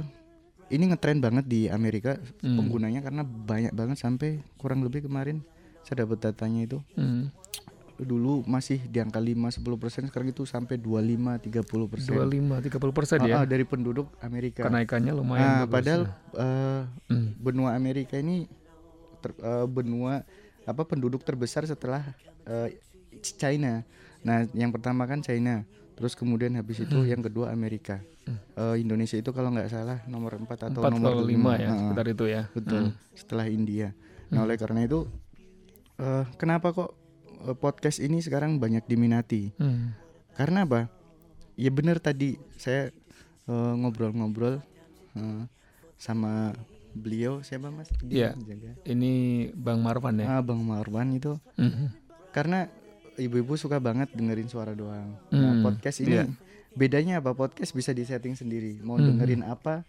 [0.73, 2.57] ini ngetren banget di Amerika Hmm.
[2.57, 5.45] penggunanya karena banyak banget sampai kurang lebih kemarin
[5.81, 7.29] saya dapat datanya itu Hmm.
[7.95, 12.91] dulu masih di angka 5 10 persen sekarang itu sampai 25 30 persen 25 30
[12.91, 13.35] persen ya.
[13.37, 14.65] Ah, dari penduduk Amerika.
[14.65, 16.01] Kenaikannya lumayan Nah, padahal
[16.33, 17.37] eh, Hmm.
[17.37, 18.49] benua Amerika ini
[19.21, 20.25] ter- eh, benua
[20.63, 22.01] apa penduduk terbesar setelah
[22.43, 22.75] eh,
[23.21, 23.85] China.
[24.19, 27.07] Nah, yang pertama kan China, terus kemudian habis itu Hmm.
[27.07, 28.01] yang kedua Amerika.
[28.55, 31.69] Eh, Indonesia itu kalau nggak salah nomor 4 atau 4 nomor atau 5 5 ya,
[31.71, 32.43] sekitar itu ya.
[32.49, 33.91] Betul, setelah India.
[34.29, 35.05] Nah, oleh karena itu
[35.95, 36.91] eh, kenapa kok
[37.43, 39.51] eh, podcast ini sekarang banyak diminati?
[39.55, 39.93] Hmm.
[40.33, 40.89] Karena apa?
[41.53, 42.89] Ya benar tadi saya
[43.45, 44.63] ngobrol-ngobrol
[45.13, 45.43] eh,
[45.95, 46.55] sama
[46.93, 47.89] beliau siapa mas?
[48.01, 48.33] Iya.
[48.83, 49.11] Ini
[49.53, 50.37] Bang Marwan ya.
[50.37, 51.87] Ah bang Marwan itu Mhm.
[52.31, 52.69] karena
[53.15, 55.13] ibu-ibu suka banget dengerin suara doang.
[55.29, 56.25] Nah, Hmm, podcast ini iya.
[56.71, 57.31] bedanya apa?
[57.31, 58.79] Podcast bisa disetting sendiri.
[58.79, 59.13] Mau Hmm.
[59.13, 59.85] dengerin apa?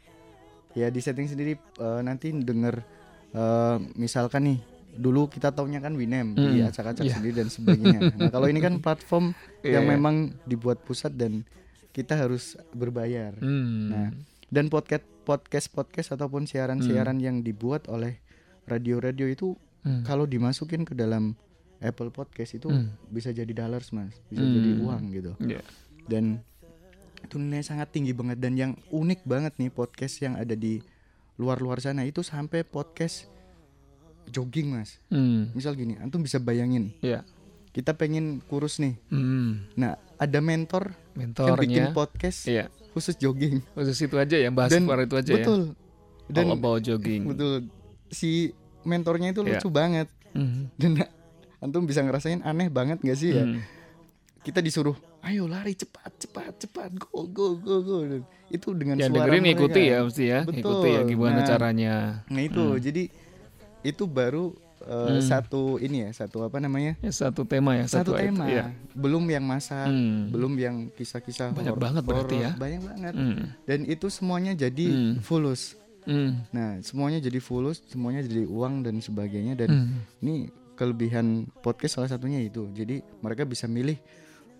[0.73, 1.57] Ya disetting sendiri.
[1.57, 2.83] eh, nanti denger
[3.31, 4.59] eh, misalkan nih
[4.95, 7.15] dulu kita taunya kan Winem Hmm, diacak-acak iya.
[7.15, 7.99] sendiri dan sebagainya.
[8.15, 9.93] nah kalau ini kan platform Iya, yang iya.
[9.93, 11.43] memang dibuat pusat dan
[11.91, 13.35] kita harus berbayar.
[13.37, 13.91] Hmm.
[13.91, 14.09] Nah,
[14.49, 18.23] dan podcast podcast podcast ataupun siaran-siaran yang dibuat oleh
[18.65, 20.01] radio-radio itu Hmm.
[20.03, 21.35] kalau dimasukin ke dalam
[21.79, 22.93] Apple Podcast itu Hmm.
[23.07, 24.53] bisa jadi dollars mas, bisa Hmm.
[24.53, 25.33] jadi uang gitu.
[25.41, 25.61] Iya.
[26.05, 26.39] Dan
[27.21, 30.85] itu nilai sangat tinggi banget dan yang unik banget nih podcast yang ada di
[31.35, 33.27] luar-luar sana itu sampai podcast
[34.27, 35.01] jogging mas.
[35.07, 35.51] Hmm.
[35.51, 37.25] Misal gini, antum bisa bayangin Iya.
[37.71, 38.95] kita pengen kurus nih.
[39.09, 39.67] Hmm.
[39.75, 41.45] Nah ada mentor yang bikin
[41.83, 41.85] Mentornya.
[41.91, 42.69] podcast Iya.
[42.93, 43.61] khusus jogging.
[43.73, 45.37] Khusus itu aja ya, bahas Dan keluar itu aja ya.
[45.41, 45.61] betul.
[46.25, 47.23] Dan All about jogging.
[47.27, 47.69] betul
[48.09, 49.59] si mentornya itu Iya.
[49.59, 50.63] lucu banget Mhm.
[50.77, 50.91] dan
[51.65, 53.43] antum bisa ngerasain aneh banget gak sih ya?
[53.43, 53.65] Hmm.
[54.39, 57.97] kita disuruh ayo lari cepat cepat cepat go go go go
[58.47, 59.57] itu dengan Ya suara dengerin mereka.
[59.57, 60.61] ikuti ya mesti ya, Betul.
[60.61, 61.95] ikuti ya gimana Nah, caranya.
[62.29, 63.03] nah itu jadi
[63.83, 65.25] itu baru uh, Hmm.
[65.25, 68.69] satu ini ya satu apa namanya Ya satu tema ya, satu, satu, tema ya.
[68.93, 70.29] belum yang masak Hmm.
[70.29, 72.51] belum yang kisah-kisah Banyak horor- banget berarti ya.
[72.55, 73.49] banyak banget Hmm.
[73.65, 75.13] dan itu semuanya jadi Hmm.
[75.19, 75.73] fulus
[76.05, 76.45] Hmm.
[76.53, 79.89] nah semuanya jadi fulus semuanya jadi uang dan sebagainya dan Hmm.
[80.21, 82.67] ini kelebihan podcast salah satunya itu.
[82.71, 83.99] Jadi mereka bisa milih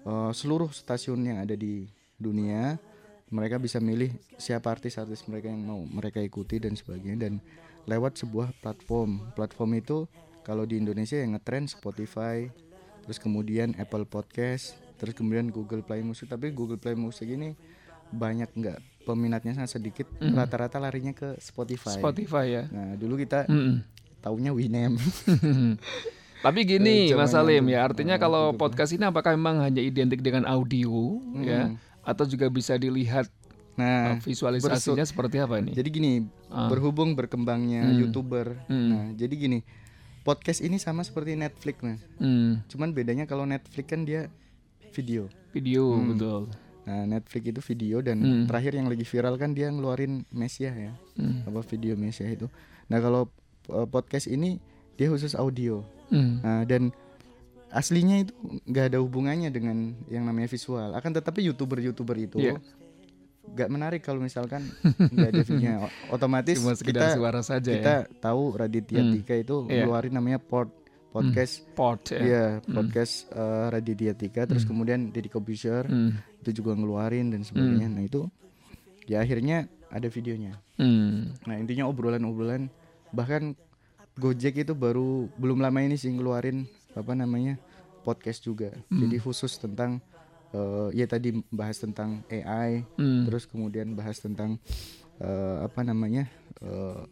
[0.03, 2.79] uh, seluruh stasiun yang ada di dunia.
[3.35, 7.29] Mereka bisa milih siapa artis-artis mereka yang mau mereka ikuti dan sebagainya.
[7.29, 7.43] Dan
[7.85, 9.35] lewat sebuah platform.
[9.35, 10.07] Platform itu
[10.47, 12.47] kalau di Indonesia yang ngetrend Spotify
[13.05, 16.31] terus kemudian Apple Podcast terus kemudian Google Play Music.
[16.31, 17.53] Tapi Google Play Music ini
[18.15, 20.07] banyak nggak peminatnya sangat sedikit.
[20.23, 21.99] Rata-rata larinya ke Spotify.
[21.99, 22.65] Spotify ya.
[22.71, 23.83] nah dulu kita Hmm.
[24.25, 24.97] Taunya Winem
[26.41, 30.21] Tapi gini Eh, Mas Salim ya, artinya Ah, kalau podcast ini apakah memang hanya identik
[30.21, 31.77] dengan audio ya Hmm.
[32.03, 33.29] atau juga bisa dilihat
[33.75, 35.73] nah uh, visualisasinya seperti apa ini?
[35.73, 36.13] Jadi gini,
[36.47, 36.69] Ah.
[36.69, 37.97] berhubung berkembangnya Hmm.
[37.99, 38.55] youtuber.
[38.67, 38.87] Hmm.
[38.87, 39.59] Nah, jadi gini,
[40.21, 41.99] podcast ini sama seperti Netflix mas.
[42.17, 44.29] Hmm, Cuman bedanya kalau Netflix kan dia
[44.93, 45.27] video.
[45.51, 46.13] video Hmm.
[46.13, 46.43] betul.
[46.85, 48.45] Nah, Netflix itu video dan Hmm.
[48.45, 51.43] terakhir yang lagi viral kan dia ngeluarin Mesia ya, Hmm.
[51.43, 52.47] apa video Mesia itu.
[52.87, 53.27] Nah, kalau
[53.67, 54.61] podcast ini
[54.95, 55.83] dia khusus audio.
[56.09, 56.39] Hmm.
[56.41, 56.93] Nah, dan
[57.69, 58.33] aslinya itu
[58.65, 60.95] nggak ada hubungannya dengan yang namanya visual.
[60.95, 62.61] Akan tetapi youtuber-youtuber itu Iya.
[63.45, 65.75] nggak menarik kalau misalkan nggak ada videonya.
[66.15, 68.21] Otomatis Cuma kita suara saja kita ya.
[68.23, 69.13] tahu Raditya Hmm.
[69.13, 69.85] Dika itu Iya.
[69.85, 70.71] ngeluarin namanya port
[71.11, 72.19] podcast Port ya.
[72.21, 74.71] Iya, podcast eh, Raditya Dika terus Hmm.
[74.73, 76.15] kemudian Deddy Kobusier Hmm.
[76.41, 77.87] itu juga ngeluarin dan sebagainya.
[77.87, 78.27] Nah, itu
[79.05, 80.59] ya akhirnya ada videonya.
[80.75, 81.35] Hmm.
[81.45, 82.67] Nah, intinya obrolan-obrolan
[83.15, 83.55] bahkan
[84.15, 87.59] Gojek itu baru belum lama ini sih ngeluarin apa namanya
[88.07, 88.71] podcast juga.
[88.87, 89.03] Hmm.
[89.03, 89.99] Jadi khusus tentang
[90.51, 93.27] eh, ya tadi bahas tentang AI, Hmm.
[93.27, 94.55] terus kemudian bahas tentang
[95.19, 96.31] eh, apa namanya
[96.63, 97.03] eh,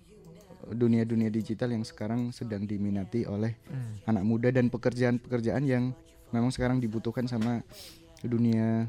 [0.62, 4.14] dunia-dunia digital yang sekarang sedang diminati oleh Hmm.
[4.14, 5.90] anak muda dan pekerjaan-pekerjaan yang
[6.30, 7.66] memang sekarang dibutuhkan sama
[8.22, 8.86] dunia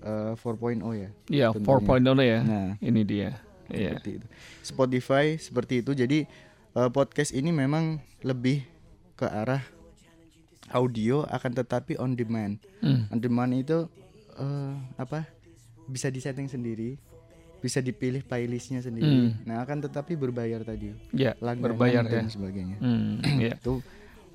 [0.00, 1.10] eh, 4.0 ya.
[1.28, 1.84] Iya, tentunya.
[1.84, 2.38] 4.0 ya.
[2.40, 3.30] Nah, Ini dia.
[3.72, 3.88] Iya.
[3.90, 4.26] seperti itu.
[4.60, 5.92] Spotify seperti itu.
[5.92, 6.18] Jadi
[6.72, 8.62] eh, podcast ini memang lebih
[9.14, 9.62] ke arah
[10.70, 12.56] audio akan tetapi on demand.
[12.80, 13.08] Hmm.
[13.08, 13.88] On demand itu
[14.34, 15.28] eh, apa?
[15.84, 16.96] Bisa disetting sendiri,
[17.58, 19.04] bisa dipilih playlistnya sendiri.
[19.28, 19.30] Hmm.
[19.44, 22.10] Nah akan tetapi berbayar tadi, Ya, langganan berbayar ya.
[22.10, 22.78] dan sebagainya.
[22.78, 23.20] Hmm.
[23.20, 23.56] Iya.
[23.56, 23.82] Itu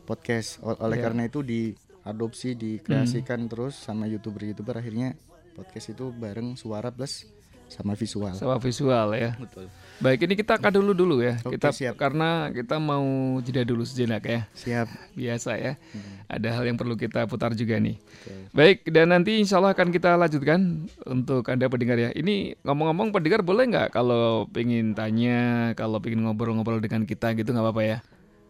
[0.04, 0.62] podcast.
[0.62, 1.06] O- Oleh Iya.
[1.06, 5.18] karena itu diadopsi, dikreasikan terus sama youtuber-youtuber akhirnya
[5.54, 7.26] podcast itu bareng suara plus
[7.68, 8.34] sama visual.
[8.36, 9.36] Sama visual ya.
[9.36, 9.68] Betul.
[9.98, 11.42] Baik, ini kita kado dulu dulu ya.
[11.42, 11.98] Oke, kita siap.
[11.98, 13.02] karena kita mau
[13.42, 14.46] jeda dulu sejenak ya.
[14.54, 14.88] Siap.
[15.20, 15.74] Biasa ya.
[15.90, 16.22] Hmm.
[16.30, 17.98] Ada hal yang perlu kita putar juga nih.
[17.98, 18.40] Betul.
[18.54, 22.10] Baik, dan nanti insya Allah akan kita lanjutkan untuk Anda pendengar ya.
[22.14, 27.66] Ini ngomong-ngomong pendengar boleh nggak kalau pengen tanya, kalau pengen ngobrol-ngobrol dengan kita gitu nggak
[27.66, 27.98] apa-apa ya?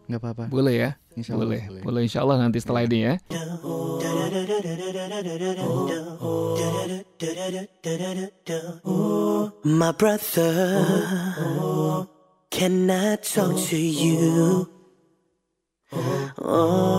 [0.08, 0.46] Nggak apa-apa.
[0.48, 0.89] Boleh ya?
[1.20, 1.63] Insya Allah boleh.
[1.67, 1.84] boleh.
[1.84, 3.13] Boleh insya Allah nanti setelah ini ya.
[9.67, 10.54] My brother,
[12.50, 14.67] can I talk to you?
[16.39, 16.98] Oh,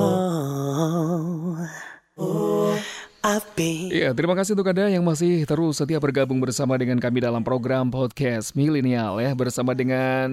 [3.91, 7.91] Iya, terima kasih untuk Anda yang masih terus setia bergabung bersama dengan kami dalam program
[7.91, 9.35] podcast Milenial ya.
[9.35, 10.31] Bersama dengan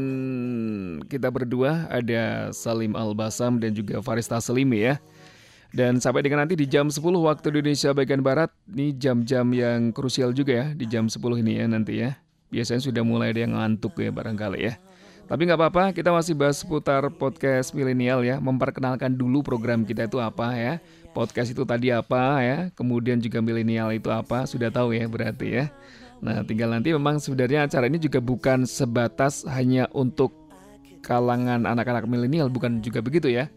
[1.10, 5.02] kita berdua ada Salim Al-Basam dan juga Faris Taslimi ya.
[5.74, 10.30] Dan sampai dengan nanti di jam 10 waktu Indonesia bagian Barat, ini jam-jam yang krusial
[10.30, 12.22] juga ya, di jam 10 ini ya nanti ya.
[12.54, 14.78] Biasanya sudah mulai ada yang ngantuk ya barangkali ya.
[15.26, 18.38] Tapi nggak apa-apa, kita masih bahas seputar podcast milenial ya.
[18.38, 20.78] Memperkenalkan dulu program kita itu apa ya.
[21.16, 22.58] Podcast itu tadi apa ya.
[22.76, 24.44] Kemudian juga milenial itu apa.
[24.44, 25.66] Sudah tahu ya berarti ya.
[26.20, 30.36] Nah, tinggal nanti memang sebenarnya acara ini juga bukan sebatas hanya untuk
[31.00, 33.48] kalangan anak-anak milenial, bukan juga begitu ya.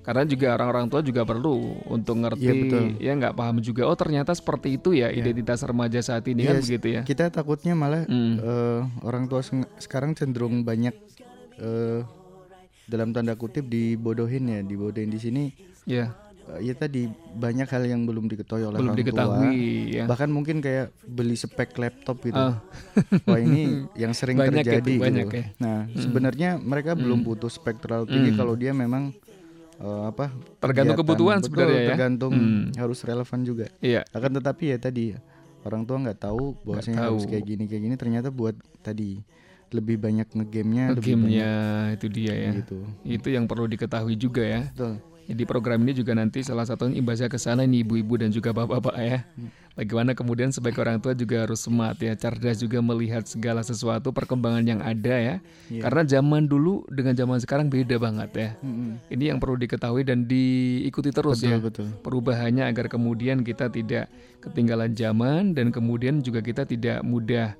[0.00, 2.84] Karena juga orang-orang tua juga perlu untuk ngerti, Iya, betul.
[2.98, 3.84] ya nggak paham juga.
[3.84, 7.00] Oh ternyata seperti itu ya identitas remaja saat ini kan Iya, begitu ya.
[7.04, 8.40] Kita takutnya malah Hmm.
[8.40, 9.44] eh, orang tua
[9.76, 10.96] sekarang cenderung banyak
[11.60, 12.00] eh,
[12.88, 15.44] dalam tanda kutip dibodohin ya, dibodohin di sini.
[15.84, 16.16] Ya,
[16.58, 19.94] ya tadi banyak hal yang belum diketahui oleh belum orang diketahui tua.
[19.94, 20.04] ya.
[20.04, 22.34] Bahkan mungkin kayak beli spek laptop gitu.
[22.34, 22.58] Ah.
[23.24, 25.04] Wah ini yang sering Banyak terjadi itu, gitu.
[25.04, 25.44] banyak ya.
[25.44, 25.54] Hmm.
[25.58, 29.14] Nah sebenarnya mereka belum butuh spek terlalu tinggi kalau dia memang
[29.76, 31.00] eh, apa Tergantung kegiatan.
[31.00, 31.88] kebutuhan Betul, sebenarnya ya.
[31.90, 32.62] Tergantung Hmm.
[32.74, 33.66] harus relevan juga.
[33.78, 34.02] Iya.
[34.10, 35.04] Akan tetapi ya tadi
[35.60, 37.30] orang tua nggak tahu bahwasanya harus tahu.
[37.30, 39.20] kayak gini kayak gini ternyata buat tadi
[39.70, 41.50] lebih banyak ngegamenya lebih Gamenya
[41.94, 42.50] itu dia ya.
[42.50, 42.78] banyak gitu.
[43.06, 44.66] Itu yang perlu diketahui juga ya.
[44.66, 44.98] Betul.
[45.30, 48.96] Jadi program ini juga nanti salah satunya imbasnya ke sana nih ibu-ibu dan juga bapak-bapak
[48.98, 49.22] ya.
[49.78, 54.66] Bagaimana kemudian sebagai orang tua juga harus smart ya, cerdas juga melihat segala sesuatu perkembangan
[54.66, 55.36] yang ada ya.
[55.70, 55.86] Iya.
[55.86, 58.50] Karena zaman dulu dengan zaman sekarang beda banget ya.
[59.06, 61.58] Ini yang perlu diketahui dan diikuti terus Betul ya.
[61.62, 61.86] betul.
[62.02, 64.10] Perubahannya agar kemudian kita tidak
[64.42, 67.54] ketinggalan zaman dan kemudian juga kita tidak mudah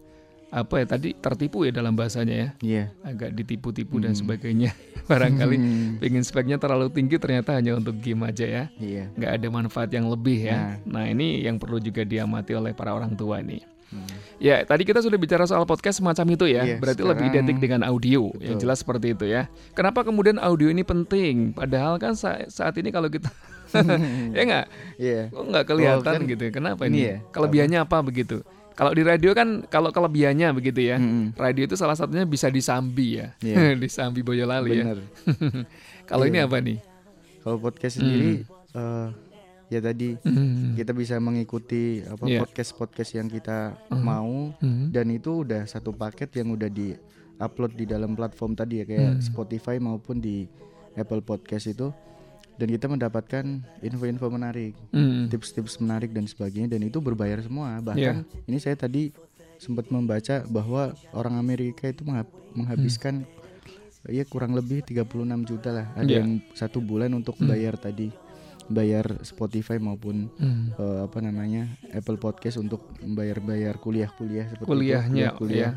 [0.50, 2.48] apa ya tadi tertipu ya dalam bahasanya ya.
[2.58, 2.84] Iya.
[3.06, 4.74] agak ditipu-tipu dan sebagainya
[5.10, 5.56] barangkali.
[5.56, 5.90] Hmm.
[6.02, 8.64] pengen speknya terlalu tinggi ternyata hanya untuk game aja ya.
[8.76, 9.14] Iya.
[9.14, 10.82] nggak ada manfaat yang lebih ya.
[10.84, 11.06] Nah.
[11.06, 13.62] Ini yang perlu juga diamati oleh para orang tua nih.
[14.38, 16.62] Ya tadi kita sudah bicara soal podcast semacam itu ya.
[16.62, 18.30] Iya, berarti lebih sekarang- identik dengan audio.
[18.38, 19.50] Yang jelas seperti itu ya.
[19.74, 21.50] Kenapa kemudian audio ini penting?
[21.50, 23.30] Padahal kan sa- saat ini kalau kita
[24.36, 24.66] ya nggak?
[24.98, 25.20] Iya.
[25.30, 26.42] kok nggak kelihatan kan gitu?
[26.50, 26.96] Kenapa ini?
[26.96, 31.35] Ini ya, kelebihannya apa begitu kalau di radio kan kalau kelebihannya begitu ya Mm-mm.
[31.35, 33.74] radio itu salah satunya bisa disambi ya Iya.
[33.83, 34.85] disambi Boyolali ya
[36.09, 36.46] kalau ini Iya.
[36.46, 36.78] apa nih
[37.40, 39.09] Kalau podcast sendiri eh,
[39.68, 40.74] ya tadi Hmm.
[40.74, 42.40] kita bisa mengikuti apa Iya.
[42.40, 44.90] podcast-podcast yang kita mau Hmm.
[44.90, 46.92] dan itu udah satu paket yang udah di
[47.37, 49.22] upload di dalam platform tadi ya kayak Hmm.
[49.22, 50.44] Spotify maupun di
[50.92, 51.88] Apple Podcast itu
[52.60, 53.44] dan kita mendapatkan
[53.80, 55.26] info-info menarik, Hmm.
[55.26, 57.80] tips-tips menarik dan sebagainya dan itu berbayar semua.
[57.80, 59.08] Bahkan ini saya tadi
[59.56, 63.24] sempat membaca bahwa orang Amerika itu menghab- menghabiskan
[64.06, 65.08] ya kurang lebih 36
[65.42, 65.86] juta lah.
[65.94, 66.18] Ada Iya.
[66.18, 68.12] yang satu bulan untuk bayar tadi
[68.66, 70.70] bayar Spotify maupun Hmm.
[70.72, 75.72] eh, apa namanya Apple Podcast untuk bayar-bayar kuliah-kuliah seperti itu, Kuliahnya, kuliah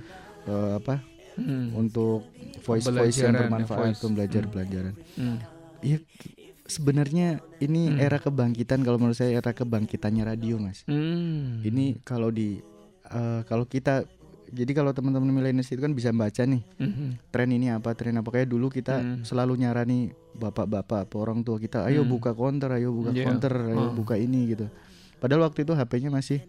[0.45, 1.01] eh, apa
[1.33, 1.73] Hmm.
[1.75, 2.29] untuk
[2.61, 3.99] voice voice yang ya, bermanfaat voice.
[3.99, 4.93] pembelajar pelajaran.
[5.17, 5.41] Hmm.
[5.81, 6.33] Iya ki-
[6.73, 7.27] sebenarnya
[7.59, 10.81] ini era kebangkitan kalau menurut saya era kebangkitannya radio mas.
[10.83, 11.61] Hmm.
[11.61, 12.57] Ini kalau di
[13.05, 14.03] eh, kalau kita
[14.49, 17.17] jadi kalau teman-teman milenial itu kan bisa baca nih Hmm.
[17.27, 19.21] tren ini apa tren apa kayak dulu kita Hmm.
[19.21, 23.25] selalu nyarani bapak-bapak apa orang tua kita ayo buka counter ayo buka Iya.
[23.27, 23.91] counter ayo Oh.
[23.91, 24.69] buka ini gitu
[25.17, 26.45] padahal waktu itu HP-nya masih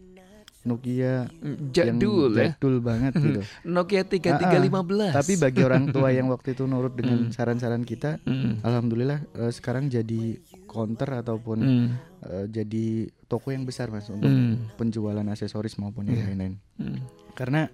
[0.65, 1.29] Nokia
[1.69, 6.65] jadul yang ya jadul banget gitu Nokia 3315 tapi bagi orang tua yang waktu itu
[6.65, 8.61] nurut dengan saran-saran kita Hmm.
[8.61, 11.89] alhamdulillah eh, sekarang jadi counter ataupun Hmm.
[12.23, 12.87] eh, jadi
[13.27, 14.73] toko yang besar mas untuk Hmm.
[14.75, 16.99] penjualan aksesoris maupun yang lain-lain Hmm.
[17.33, 17.69] karena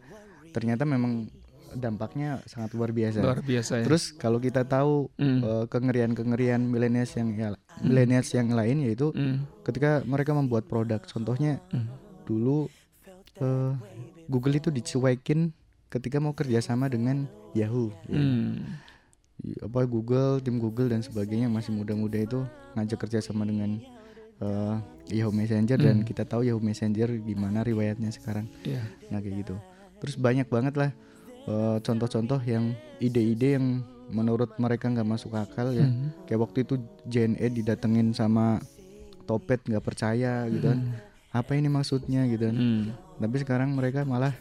[0.50, 1.30] ternyata memang
[1.70, 5.38] dampaknya sangat luar biasa luar biasa ya Terus kalau kita tahu Hmm.
[5.40, 7.48] eh, kengerian-kengerian millennials yang ya,
[7.78, 9.46] millennials yang lain yaitu Hmm.
[9.62, 11.86] ketika mereka membuat produk, contohnya Hmm.
[12.26, 12.66] dulu
[13.40, 13.72] eh,
[14.30, 15.50] Google itu dicuekin
[15.90, 18.22] ketika mau kerjasama dengan Yahoo, ya.
[18.22, 18.78] Hmm.
[19.64, 22.44] Apa Google, tim Google dan sebagainya masih muda-muda itu
[22.76, 23.80] ngajak kerjasama dengan
[24.38, 24.76] eh,
[25.10, 28.46] Yahoo Messenger dan kita tahu Yahoo Messenger gimana riwayatnya sekarang.
[28.62, 28.84] Iya.
[29.10, 29.56] Nah kayak gitu.
[30.00, 30.90] Terus banyak banget lah
[31.48, 35.86] eh, contoh-contoh yang ide-ide yang menurut mereka nggak masuk akal ya.
[35.86, 36.12] Hmm.
[36.26, 36.74] Kayak waktu itu
[37.06, 38.60] JNE didatengin sama
[39.24, 40.80] Topet nggak percaya gitu kan.
[41.30, 42.56] Apa ini maksudnya gitu kan.
[42.58, 42.84] Hmm.
[43.20, 44.32] Tapi sekarang mereka malah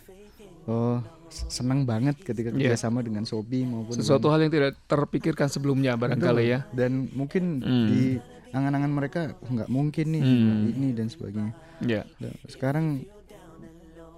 [0.66, 0.98] eh,
[1.30, 2.74] senang banget ketika Iya.
[2.74, 7.86] kerjasama dengan Shopee maupun sesuatu hal yang tidak terpikirkan sebelumnya barangkali ya dan mungkin Hmm.
[7.86, 8.02] di
[8.50, 10.72] angan-angan mereka "Oh, nggak mungkin nih Hmm.
[10.72, 11.54] ini dan sebagainya.
[11.82, 13.06] ya Nah, sekarang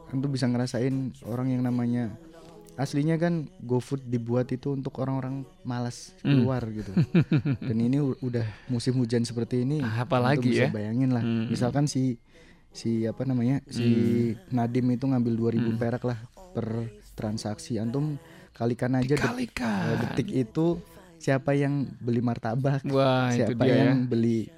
[0.08, 0.91] antum bisa ngerasain
[1.24, 2.12] orang yang namanya
[2.74, 6.36] aslinya kan GoFood dibuat itu untuk orang-orang malas Hmm.
[6.38, 6.91] keluar gitu.
[7.60, 9.80] Dan ini udah musim hujan seperti ini.
[9.80, 10.69] Apalagi bisa ya.
[10.69, 11.21] bayangin lah.
[11.21, 11.47] Hmm.
[11.47, 12.17] Misalkan si
[12.71, 13.60] si apa namanya?
[13.67, 13.86] si
[14.49, 16.19] Nadim itu ngambil 2000 perak lah
[16.51, 17.77] per transaksi.
[17.77, 18.15] Antum
[18.51, 19.84] kalikan aja Dikalikan.
[19.86, 20.79] eh, detik itu
[21.15, 23.84] siapa yang beli martabak, Wah, itu siapa dia ya.
[23.91, 24.49] yang beli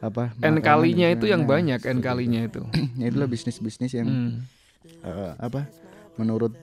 [0.00, 2.64] apa N kalinya itu yang banyak, N kalinya itu.
[3.00, 4.34] ya itulah bisnis-bisnis yang Hmm.
[5.04, 5.68] eh, apa
[6.16, 6.56] menurut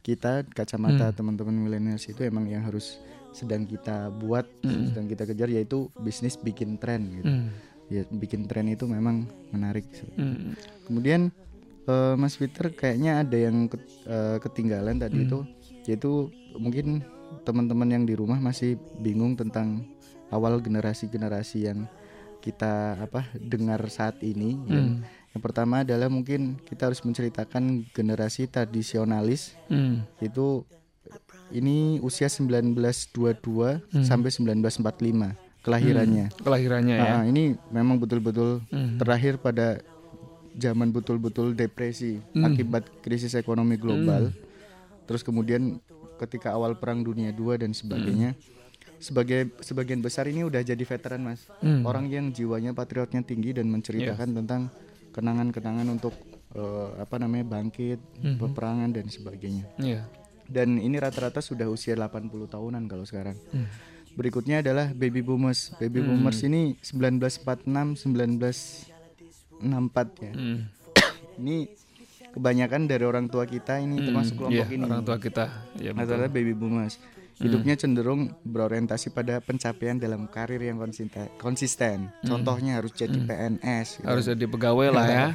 [0.00, 3.00] kita kacamata teman-teman millennials itu emang yang harus
[3.32, 7.26] sedang kita buat, sedang kita kejar yaitu bisnis bikin tren gitu.
[7.26, 7.50] Hmm.
[7.86, 9.84] Ya bikin tren itu memang menarik.
[10.14, 10.56] Hmm.
[10.84, 11.28] Kemudian
[11.84, 15.44] eh, Mas Peter kayaknya ada yang ket- eh, ketinggalan tadi itu
[15.84, 17.04] yaitu mungkin
[17.44, 19.84] teman-teman yang di rumah masih bingung tentang
[20.30, 21.84] awal generasi-generasi yang
[22.40, 24.56] kita apa dengar saat ini.
[24.66, 24.80] ya.
[25.34, 30.06] Yang pertama adalah mungkin kita harus menceritakan generasi tradisionalis Hmm.
[30.18, 30.62] itu
[31.50, 36.28] ini usia 1922 sampai 1945 kelahirannya.
[36.36, 37.12] Kelahirannya ya.
[37.16, 39.00] Ah, ini memang betul-betul Hmm.
[39.00, 39.80] terakhir pada
[40.54, 42.46] zaman betul-betul depresi Hmm.
[42.46, 44.30] akibat krisis ekonomi global.
[45.04, 45.80] Terus kemudian
[46.16, 48.36] ketika awal Perang Dunia II dan sebagainya.
[48.94, 51.44] Sebagai sebagian besar ini udah jadi veteran, Mas.
[51.60, 51.84] Hmm.
[51.84, 54.36] Orang yang jiwanya patriotnya tinggi dan menceritakan Iya.
[54.40, 54.62] tentang
[55.10, 56.14] kenangan-kenangan untuk
[56.54, 58.38] eh, apa namanya bangkit, Hmm.
[58.38, 59.66] peperangan dan sebagainya.
[59.74, 60.06] Iya.
[60.46, 63.34] Dan ini rata-rata sudah usia 80 tahunan kalau sekarang.
[63.50, 63.66] Hmm.
[64.14, 65.74] Berikutnya adalah baby boomers.
[65.76, 68.06] Baby boomers ini 1946
[69.60, 70.32] 1964 ya.
[70.32, 70.58] Hmm.
[71.34, 71.56] Ini
[72.30, 74.86] kebanyakan dari orang tua kita ini termasuk kelompok Iya, ini.
[74.86, 75.44] orang tua kita.
[75.78, 76.26] Ya, betul.
[76.30, 76.98] Baby boomers.
[77.34, 81.26] Hidupnya cenderung berorientasi pada pencapaian dalam karir yang konsisten.
[81.36, 82.06] konsisten.
[82.22, 83.98] Contohnya harus jadi PNS.
[83.98, 84.06] gitu.
[84.06, 85.26] harus jadi pegawai lah ya.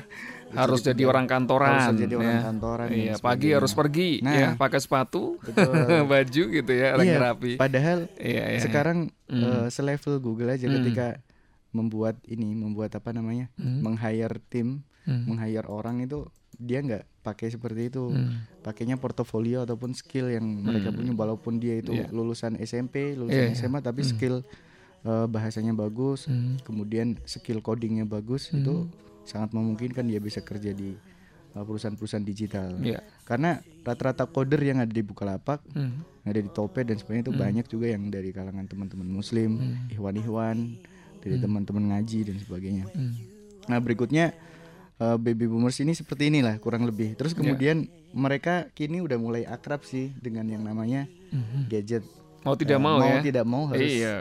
[0.52, 1.70] Harus jadi orang kantoran.
[1.72, 2.42] Harus jadi orang ya.
[2.44, 4.34] kantoran Iya, pagi harus pergi Nah.
[4.34, 5.74] ya, pakai sepatu, Betul.
[6.12, 7.52] baju gitu ya, lagi Iya, rapi.
[7.56, 8.60] Padahal Iya, iya.
[8.60, 10.82] sekarang eh, selevel Google aja Hmm.
[10.82, 11.22] ketika
[11.70, 13.80] membuat ini, membuat apa namanya, Hmm.
[13.80, 15.26] meng-hire tim, Hmm.
[15.28, 18.42] meng-hire orang itu dia nggak pakai seperti itu, Hmm.
[18.60, 22.10] pakainya portofolio ataupun skill yang mereka punya, walaupun dia itu Iya.
[22.10, 23.60] lulusan SMP, lulusan Iya, iya.
[23.60, 24.42] SMA, tapi skill
[25.00, 26.60] eh, bahasanya bagus, Hmm.
[26.60, 28.92] kemudian skill codingnya bagus, itu
[29.24, 30.94] sangat memungkinkan dia bisa kerja di
[31.50, 32.78] eh, perusahaan-perusahaan digital.
[32.78, 33.02] Iya.
[33.26, 36.06] Karena rata-rata coder yang ada di Bukalapak Hmm.
[36.26, 39.58] yang ada di Topet dan sebagainya itu banyak juga yang dari kalangan teman-teman muslim,
[39.90, 40.78] ihwan-ihwan,
[41.20, 42.86] dari teman-teman ngaji dan sebagainya.
[42.94, 43.18] Hmm.
[43.66, 44.34] Nah, berikutnya
[45.00, 47.16] eh, baby boomers ini seperti inilah kurang lebih.
[47.16, 51.08] Terus kemudian mereka kini udah mulai akrab sih dengan yang namanya
[51.72, 52.04] gadget.
[52.40, 53.22] Mau tidak Eh, mau, mau ya.
[53.22, 54.16] tidak mau harus Iya.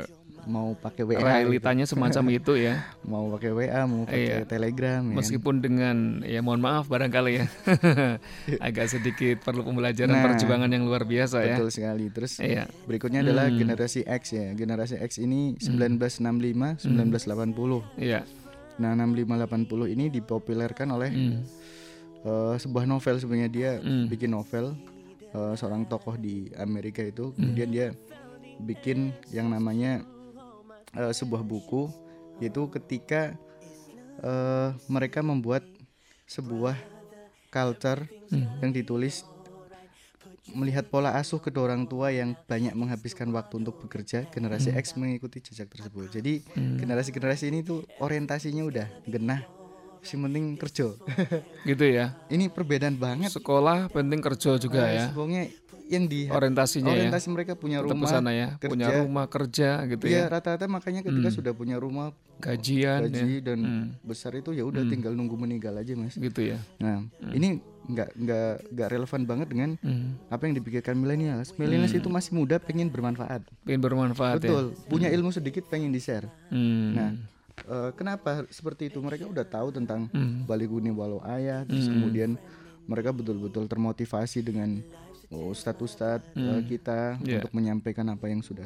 [0.44, 2.74] mau pakai WA, Realitanya semacam itu ya.
[2.80, 3.04] gitu.
[3.04, 4.36] mau pakai WA, mau pakai Iya.
[4.44, 5.14] Telegram ya.
[5.14, 7.44] Meskipun dengan ya mohon maaf barangkali ya.
[8.60, 11.54] Agak sedikit perlu pembelajaran Nah, perjuangan yang luar biasa ya.
[11.54, 12.08] Betul sekali.
[12.08, 12.64] Terus Iya.
[12.82, 14.50] berikutnya adalah generasi X ya.
[14.52, 17.84] Generasi X ini 1965 1980.
[17.96, 18.24] Iya.
[18.78, 21.38] Nah, 6580 ini dipopulerkan oleh Hmm.
[22.20, 24.06] eh, sebuah novel sebenarnya dia Hmm.
[24.06, 24.74] bikin novel
[25.28, 27.86] eh, seorang tokoh di Amerika itu kemudian dia
[28.62, 30.02] bikin yang namanya
[30.94, 31.90] eh, sebuah buku
[32.38, 33.34] yaitu ketika
[34.22, 35.66] eh, mereka membuat
[36.28, 36.76] sebuah
[37.48, 38.04] culture
[38.60, 39.24] yang ditulis
[40.52, 45.44] melihat pola asuh kedua orang tua yang banyak menghabiskan waktu untuk bekerja generasi X mengikuti
[45.44, 46.08] jejak tersebut.
[46.08, 49.44] Jadi generasi-generasi ini tuh orientasinya udah genah
[50.08, 50.88] si penting kerja
[51.62, 52.16] Gitu ya.
[52.26, 55.06] ini perbedaan banget Sekolah penting kerja juga Eh, ya.
[55.10, 55.42] Pokoknya
[55.86, 57.00] yang di Orientasinya ya.
[57.00, 58.48] orientasi mereka punya Tetap rumah sana ya.
[58.56, 58.68] kerja.
[58.68, 60.24] Punya rumah kerja gitu Iya ya.
[60.30, 63.08] rata-rata makanya ketika sudah punya rumah Gajian ya.
[63.08, 63.86] gaji dan Hmm.
[64.00, 66.12] besar itu ya udah tinggal nunggu meninggal aja mas.
[66.14, 66.60] Gitu ya.
[66.76, 70.20] Nah ini nggak nggak nggak relevan banget dengan Hmm.
[70.28, 71.56] apa yang dipikirkan milenials.
[71.56, 73.48] Milenials itu masih muda pengen bermanfaat.
[73.62, 74.44] Pengen bermanfaat ya.
[74.44, 74.64] Betul.
[74.86, 76.28] Punya ilmu sedikit pengen di share.
[76.46, 76.92] Hmm.
[76.92, 77.10] Nah
[77.60, 78.98] eh, kenapa seperti itu?
[78.98, 80.44] Mereka udah tahu tentang Hmm.
[80.44, 81.64] baliguni walau ayah.
[81.64, 82.38] Terus kemudian
[82.84, 84.80] mereka betul-betul termotivasi dengan
[85.28, 87.42] oh, ustadz-ustadz eh, kita Iya.
[87.42, 88.64] untuk menyampaikan apa yang sudah.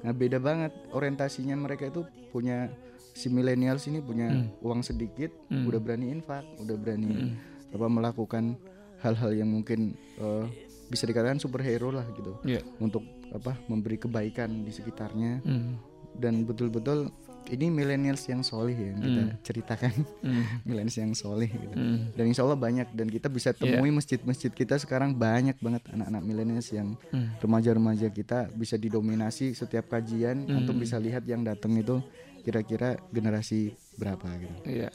[0.00, 2.68] Nah beda banget orientasinya mereka itu punya
[3.12, 4.48] si millennials ini punya Hmm.
[4.60, 7.36] uang sedikit, udah berani infak, udah berani
[7.68, 8.56] apa melakukan
[8.98, 10.44] hal-hal yang mungkin eh,
[10.86, 12.60] bisa dikatakan superhero lah gitu Iya.
[12.78, 13.00] untuk
[13.32, 15.80] apa memberi kebaikan di sekitarnya Hmm.
[16.14, 17.08] dan betul-betul
[17.48, 20.44] ini millennials yang solih ya yang kita ceritakan Hmm.
[20.66, 21.72] millennials yang solih gitu.
[21.72, 22.12] Hmm.
[22.12, 26.68] dan insya Allah banyak dan kita bisa temui masjid-masjid kita sekarang banyak banget anak-anak millennials
[26.70, 27.34] yang Hmm.
[27.38, 30.62] remaja-remaja kita bisa didominasi setiap kajian Hmm.
[30.62, 31.98] untuk bisa lihat yang datang itu
[32.40, 34.90] kira-kira generasi berapa gitu Iya.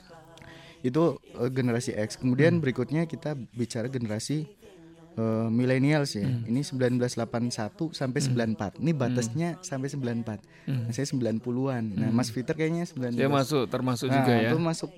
[0.80, 4.45] itu eh, generasi X kemudian berikutnya kita bicara generasi
[5.18, 6.24] eh, millennials ya.
[6.24, 12.86] Ini 1981 sampai 94 ini batasnya sampai 94 nah, saya 90-an nah Mas Peter kayaknya
[12.86, 14.49] 19 Dia masuk termasuk Nah, juga ya.
[14.49, 14.91] itu masuk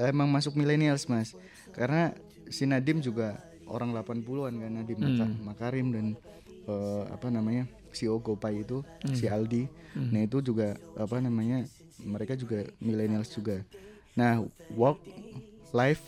[0.00, 1.32] emang masuk millennials mas.
[1.70, 2.12] Karena
[2.46, 6.06] si Nadim juga orang 80-an kan Nadim Maka- Makarim dan
[6.64, 9.68] eh, apa namanya si Gopay itu si Aldi.
[9.94, 11.64] Nah itu juga apa namanya
[11.98, 13.64] mereka juga millennials juga.
[14.14, 15.00] Nah work
[15.70, 16.00] life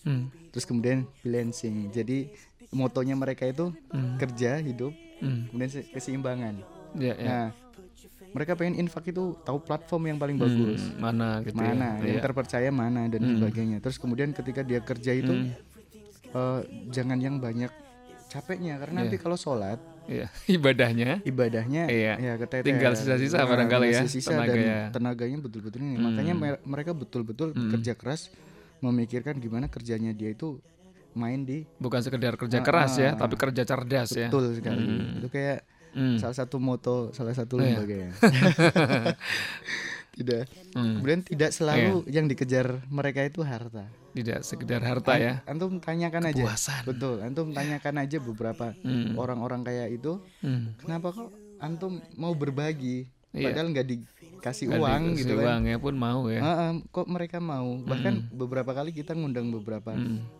[0.00, 0.28] Hmm.
[0.50, 2.28] terus kemudian balancing jadi
[2.70, 4.16] motonya mereka itu Hmm.
[4.16, 5.48] kerja hidup Hmm.
[5.48, 6.60] kemudian se- keseimbangan
[6.94, 7.24] Ya, ya.
[7.24, 7.46] nah
[8.30, 12.06] mereka pengen infak itu tahu platform yang paling bagus Hmm, mana gitu mana ya.
[12.08, 15.50] yang terpercaya mana dan sebagainya terus kemudian ketika dia kerja itu Hmm.
[16.28, 17.70] eh, jangan yang banyak
[18.26, 20.26] capeknya karena nanti kalau sholat Iya.
[20.52, 22.12] ibadahnya ibadahnya Iya.
[22.18, 24.78] ya keteter Tinggal sisa-sisa barangkali tinggal ya, sisa tenaga dan ya.
[24.90, 28.28] tenaganya betul-betul ini makanya mer- mereka betul-betul bekerja keras
[28.80, 30.58] memikirkan gimana kerjanya dia itu
[31.14, 34.28] main di bukan sekedar kerja keras ya, tapi kerja cerdas ya.
[34.28, 34.82] betul sekali
[35.16, 36.18] itu kayak Hmm.
[36.18, 37.78] salah satu moto salah satu Iya.
[37.78, 38.10] lembaga ya
[40.12, 40.98] tidak Hmm.
[40.98, 45.42] kemudian tidak selalu yang dikejar mereka itu harta Tidak sekedar harta ya.
[45.44, 46.82] antum tanyakan aja Kepuasan.
[46.84, 49.14] betul antum tanyakan aja beberapa Hmm.
[49.14, 50.74] orang-orang kayak itu Hmm.
[50.76, 53.50] kenapa kok antum mau berbagi Iya.
[53.50, 56.40] padahal nggak dikasih Nggak uang dikasih gitu kan uangnya pun mau ya.
[56.40, 59.90] Heeh, kok mereka mau bahkan beberapa kali kita ngundang beberapa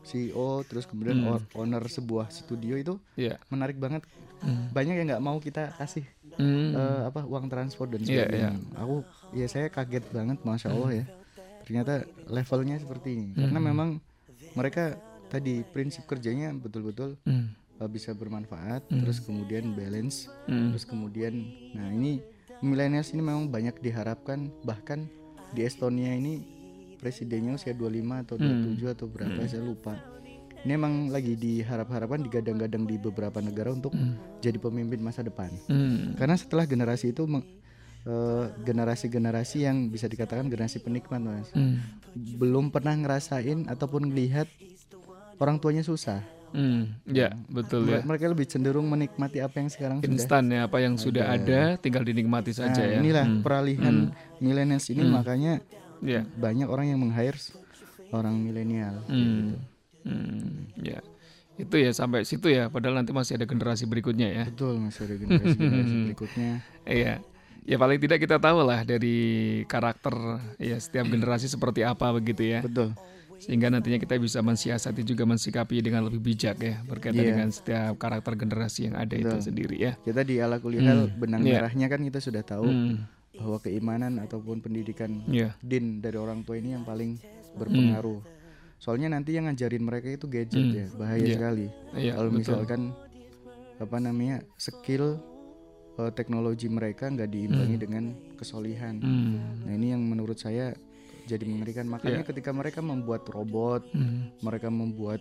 [0.03, 3.37] CEO terus kemudian o- owner sebuah studio itu Iya.
[3.49, 4.07] menarik banget
[4.39, 4.69] Hmm.
[4.71, 6.71] banyak yang nggak mau kita kasih Hmm.
[6.71, 8.97] eh, apa uang transport dan Iya, sebagainya aku
[9.33, 11.05] ya saya kaget banget masya allah ya
[11.63, 13.99] ternyata levelnya seperti ini karena memang
[14.53, 14.95] mereka
[15.27, 17.57] tadi prinsip kerjanya betul-betul Hmm.
[17.75, 20.71] uh, bisa bermanfaat terus kemudian balance Hmm.
[20.71, 21.33] terus kemudian
[21.73, 22.21] nah ini
[22.65, 25.05] millennials ini memang banyak diharapkan bahkan
[25.53, 26.41] di Estonia ini
[26.97, 29.95] presidennya usia 25 atau 27 atau berapa saya lupa.
[30.65, 33.93] Ini emang lagi diharap-harapkan digadang-gadang di beberapa negara untuk
[34.41, 35.53] jadi pemimpin masa depan.
[35.69, 36.17] Hmm.
[36.17, 37.29] karena setelah generasi itu
[38.09, 41.53] eh, generasi-generasi yang bisa dikatakan generasi penikmat mas.
[41.53, 41.85] Hmm.
[42.17, 44.49] belum pernah ngerasain ataupun melihat
[45.37, 46.25] orang tuanya susah
[46.55, 46.95] Hmm.
[47.05, 47.99] Ya, betul ya.
[47.99, 51.75] Mere- mereka lebih cenderung menikmati apa yang sekarang sudah Instan ya, apa yang sudah ada
[51.77, 52.97] tinggal dinikmati saja Nah, ya.
[52.97, 53.43] inilah Hmm.
[53.43, 53.97] peralihan
[54.39, 55.59] millennials ini makanya
[55.99, 56.23] Ya.
[56.31, 57.35] banyak orang yang meng-hire
[58.11, 59.59] orang milenial Hmm.
[60.01, 60.71] Hmm.
[60.77, 61.03] Ya.
[61.55, 64.45] Itu ya sampai situ ya, padahal nanti masih ada generasi berikutnya ya.
[64.45, 66.51] betul mas ada generasi generasi berikutnya
[66.85, 67.15] Iya.
[67.63, 69.17] Ya paling tidak kita tahu lah dari
[69.65, 70.13] karakter
[70.59, 72.61] ya setiap generasi seperti apa begitu ya.
[72.61, 72.93] betul
[73.37, 77.31] Sehingga nantinya kita bisa mensiasati juga mensikapi dengan lebih bijak ya berkaitan Iya.
[77.31, 79.93] dengan setiap karakter generasi yang ada itu sendiri ya.
[80.01, 81.61] kita di ala kuliah benang Iya.
[81.61, 83.05] merahnya kan kita sudah tahu Hmm.
[83.35, 85.53] bahwa keimanan ataupun pendidikan Iya.
[85.59, 87.19] din dari orang tua ini yang paling
[87.55, 88.23] berpengaruh
[88.77, 91.35] soalnya nanti yang ngajarin mereka itu gadget ya bahaya Iya.
[91.35, 92.39] sekali Iya, kalau betul.
[92.41, 92.81] misalkan
[93.75, 95.19] apa namanya skill
[95.95, 98.05] eh, teknologi mereka nggak diimbangi dengan
[98.35, 99.63] kesolihan Hmm.
[99.63, 100.75] Nah ini yang menurut saya
[101.27, 101.85] jadi mengerikan.
[101.85, 102.29] Makanya Iya.
[102.29, 104.31] ketika mereka membuat robot, Hmm.
[104.41, 105.21] mereka membuat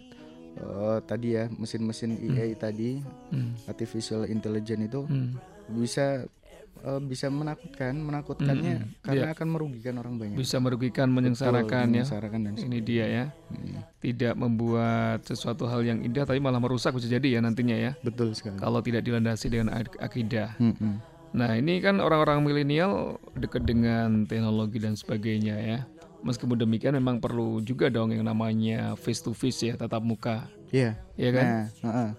[0.53, 3.57] eh, tadi ya mesin-mesin AI tadi, Hmm.
[3.65, 5.33] artificial intelligence itu Hmm.
[5.71, 6.29] bisa
[6.75, 10.35] eh, bisa menakutkan, menakutkannya karena akan merugikan orang banyak.
[10.35, 12.03] Bisa merugikan, menyengsarakan ya.
[12.03, 13.25] Menyengsarakan dan Ini dia ya.
[13.47, 13.81] Hmm.
[13.97, 17.91] Tidak membuat sesuatu hal yang indah tapi malah merusak bisa jadi ya nantinya ya.
[18.03, 18.57] betul sekali.
[18.57, 20.53] Kalau tidak dilandasi dengan ak- akidah.
[20.57, 20.99] Mm-mm.
[21.33, 25.79] Nah ini kan orang-orang milenial dekat dengan teknologi dan sebagainya ya.
[26.23, 30.47] Meskipun demikian memang perlu juga dong yang namanya face to face ya, tatap muka.
[30.71, 30.95] Iya.
[31.19, 31.45] Iya kan?
[31.45, 32.09] Nah, heeh.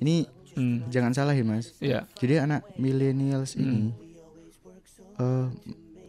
[0.00, 0.16] ini
[0.54, 0.86] Hmm.
[0.86, 1.74] jangan salah ya mas.
[1.82, 2.06] Iya.
[2.14, 3.90] Jadi anak millennials ini
[5.18, 5.46] eh,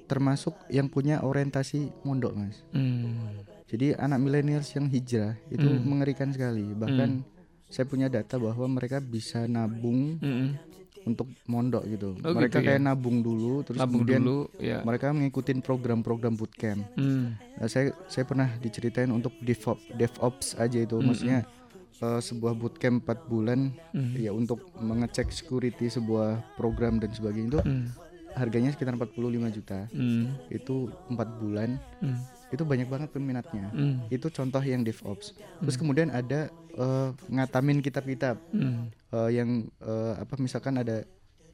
[0.06, 2.62] termasuk yang punya orientasi mondok mas.
[2.70, 3.42] Hmm.
[3.66, 6.62] Jadi anak millennials yang hijrah itu mengerikan sekali.
[6.78, 7.26] Bahkan
[7.66, 10.54] saya punya data bahwa mereka bisa nabung Mm-mm.
[11.06, 12.18] Untuk mondok gitu.
[12.20, 12.68] Oh, mereka gitu ya?
[12.68, 14.82] kayak nabung dulu terus Nabung kemudian dulu ya.
[14.82, 16.82] mereka mengikuti program-program bootcamp.
[16.94, 17.38] Hmm.
[17.56, 21.46] Nah, saya saya pernah diceritain untuk DevOps, DevOps aja itu maksudnya
[21.96, 23.70] eh, sebuah bootcamp 4 bulan
[24.14, 27.88] ya untuk mengecek security sebuah program dan sebagainya itu Hmm.
[28.34, 29.16] harganya sekitar 45
[29.48, 29.88] juta.
[29.90, 30.36] Hmm.
[30.50, 31.80] Itu empat bulan.
[32.02, 32.20] Hmm.
[32.48, 33.68] Itu banyak banget peminatnya.
[33.70, 34.06] Hmm.
[34.08, 35.32] itu contoh yang DevOps.
[35.60, 38.92] Terus kemudian ada eh, ngatamin kitab-kitab Hmm.
[39.10, 41.08] eh, yang eh, apa misalkan ada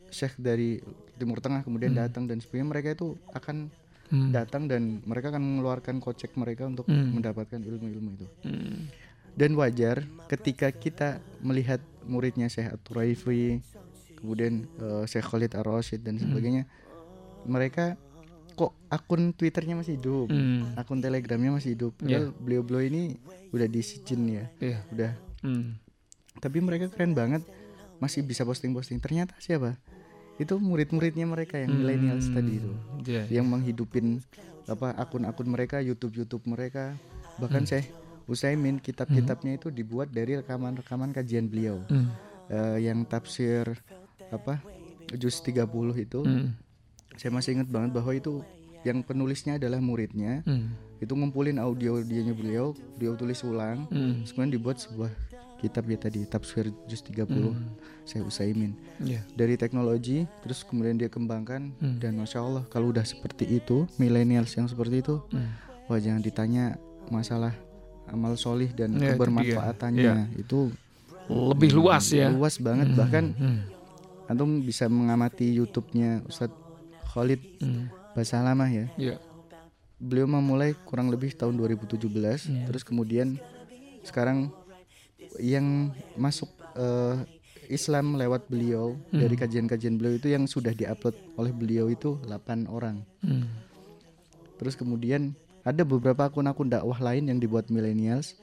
[0.10, 0.84] syekh dari
[1.16, 3.70] Timur Tengah kemudian datang dan sebagainya mereka itu akan
[4.08, 4.28] Hmm.
[4.30, 7.16] datang dan mereka akan mengeluarkan kocek mereka untuk Hmm.
[7.16, 8.28] mendapatkan ilmu-ilmu itu.
[8.44, 8.92] Hmm.
[9.32, 13.64] Dan wajar ketika kita melihat muridnya Syekh At-Turaifi,
[14.18, 16.68] kemudian eh, Syekh Khalid Ar-Rasyid dan sebagainya,
[17.44, 17.96] mereka
[18.62, 20.78] kok akun Twitternya masih hidup, Hmm.
[20.78, 21.98] akun Telegramnya masih hidup.
[21.98, 23.18] Padahal beliau-beliau ini
[23.50, 24.78] udah disijin ya, Iya.
[24.94, 25.12] udah.
[25.42, 25.82] Hmm.
[26.38, 27.42] Tapi mereka keren banget,
[27.98, 29.02] masih bisa posting-posting.
[29.02, 29.82] Ternyata siapa?
[30.38, 33.42] Itu murid-muridnya mereka yang millennials tadi itu, Iya.
[33.42, 34.22] yang menghidupin
[34.70, 36.94] apa akun-akun mereka, YouTube-YouTube mereka.
[37.42, 37.82] Bahkan saya
[38.30, 41.82] Usaimin kitab-kitabnya itu dibuat dari rekaman-rekaman kajian beliau.
[41.90, 42.14] Hmm.
[42.48, 43.66] Eh, yang tafsir
[44.30, 44.62] apa?
[45.18, 46.22] Juz 30 itu.
[46.22, 46.54] Hmm.
[47.14, 48.42] Saya masih ingat banget bahwa itu
[48.82, 50.42] yang penulisnya adalah muridnya.
[50.42, 50.74] Hmm.
[50.98, 54.22] Itu ngumpulin audio audionya beliau, beliau tulis ulang, Hmm.
[54.24, 55.10] kemudian dibuat sebuah
[55.58, 57.78] kitab ya tadi Tafsir Juz 30 Hmm.
[58.02, 58.74] saya Usaimin.
[58.98, 59.22] Ya.
[59.32, 61.98] Dari teknologi terus kemudian dia kembangkan Hmm.
[61.98, 65.54] dan masya Allah kalau udah seperti itu millennials yang seperti itu Hmm.
[65.86, 67.54] wah jangan ditanya masalah
[68.10, 69.14] amal solih dan itu dia.
[69.14, 70.74] kebermanfaatannya itu
[71.30, 72.28] Lebih luas ya.
[72.28, 72.98] luas banget Hmm.
[72.98, 73.62] bahkan Hmm.
[74.28, 76.58] antum bisa mengamati YouTube-nya Ustadz
[77.12, 77.92] Khalid Hmm.
[78.12, 79.16] Basalamah ya Ya.
[79.96, 82.66] beliau memulai kurang lebih tahun 2017 Hmm.
[82.66, 83.36] terus kemudian
[84.02, 84.50] sekarang
[85.38, 87.16] yang masuk eh,
[87.68, 89.20] Islam lewat beliau Hmm.
[89.20, 93.48] dari kajian-kajian beliau itu yang sudah diupload oleh beliau itu 8 orang Hmm.
[94.56, 98.34] terus kemudian ada beberapa akun-akun dakwah lain yang dibuat millennials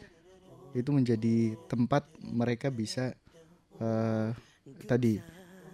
[0.71, 3.17] itu menjadi tempat mereka bisa
[3.77, 4.29] eh,
[4.85, 5.19] tadi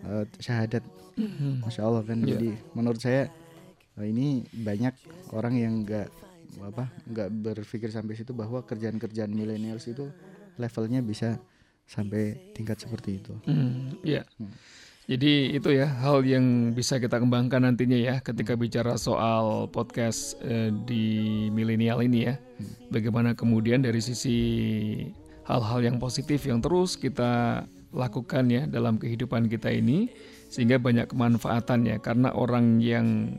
[0.04, 0.84] eh, syahadat
[1.14, 1.62] Hmm.
[1.62, 2.34] Masya Allah kan Iya.
[2.34, 3.30] jadi menurut saya
[3.94, 4.94] eh, ini banyak
[5.30, 6.10] orang yang nggak
[6.58, 10.10] apa nggak berpikir sampai situ bahwa kerjaan-kerjaan millennials itu
[10.58, 11.38] levelnya bisa
[11.86, 13.34] sampai tingkat seperti itu.
[13.46, 14.26] Hmm, ya.
[14.38, 14.50] Hmm.
[15.04, 20.72] Jadi itu ya hal yang bisa kita kembangkan nantinya ya ketika bicara soal podcast eh,
[20.88, 21.04] di
[21.52, 22.34] milenial ini ya.
[22.88, 24.38] Bagaimana kemudian dari sisi
[25.44, 27.62] hal-hal yang positif yang terus kita
[27.94, 30.10] lakukan ya dalam kehidupan kita ini
[30.50, 33.38] sehingga banyak kemanfaatannya karena orang yang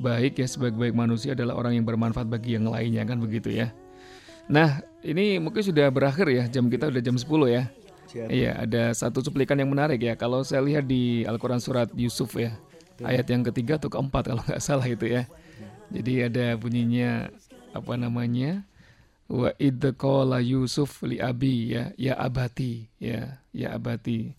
[0.00, 3.70] baik ya sebaik baik manusia adalah orang yang bermanfaat bagi yang lainnya kan begitu ya.
[4.50, 7.62] Nah, ini mungkin sudah berakhir ya jam kita udah jam 10 ya.
[8.10, 10.18] Iya, ada satu cuplikan yang menarik ya.
[10.18, 12.58] Kalau saya lihat di Al-Quran surat Yusuf ya,
[13.06, 15.30] ayat yang ketiga atau keempat kalau nggak salah itu ya.
[15.94, 17.30] Jadi ada bunyinya
[17.70, 18.66] apa namanya?
[19.30, 24.34] Wa id qala Yusuf li abi ya, ya abati ya, ya abati.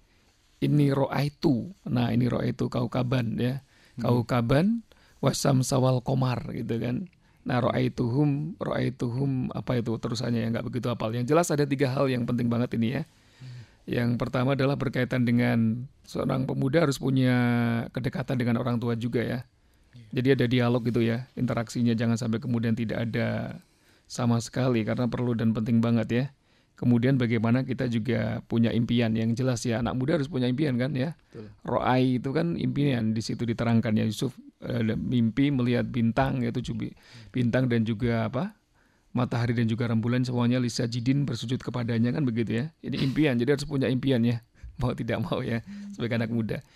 [0.62, 1.74] Ini ro'aitu.
[1.90, 3.66] Nah, ini ro'aitu kaukaban ya.
[3.98, 4.86] Kaukaban
[5.22, 7.10] wasam sawal komar gitu kan.
[7.42, 11.10] Nah, ro'aituhum, ro'aituhum apa itu terusannya ya nggak begitu hafal.
[11.14, 13.04] Yang jelas ada tiga hal yang penting banget ini ya.
[13.90, 17.34] Yang pertama adalah berkaitan dengan seorang pemuda harus punya
[17.90, 19.42] kedekatan dengan orang tua juga ya.
[20.12, 23.60] Jadi ada dialog gitu ya, interaksinya jangan sampai kemudian tidak ada
[24.12, 26.26] sama sekali karena perlu dan penting banget ya.
[26.82, 29.86] Kemudian bagaimana kita juga punya impian yang jelas ya.
[29.86, 31.14] Anak muda harus punya impian kan ya.
[31.62, 34.34] Ro'ai itu kan impian di situ diterangkan ya Yusuf
[34.66, 36.74] eh, mimpi melihat bintang yaitu
[37.30, 38.58] bintang dan juga apa
[39.14, 42.74] matahari dan juga rembulan semuanya Lisa Jidin bersujud kepadanya kan begitu ya.
[42.82, 44.42] Ini impian, jadi harus punya impian ya.
[44.82, 45.62] Mau tidak mau ya
[45.94, 46.66] sebagai anak muda.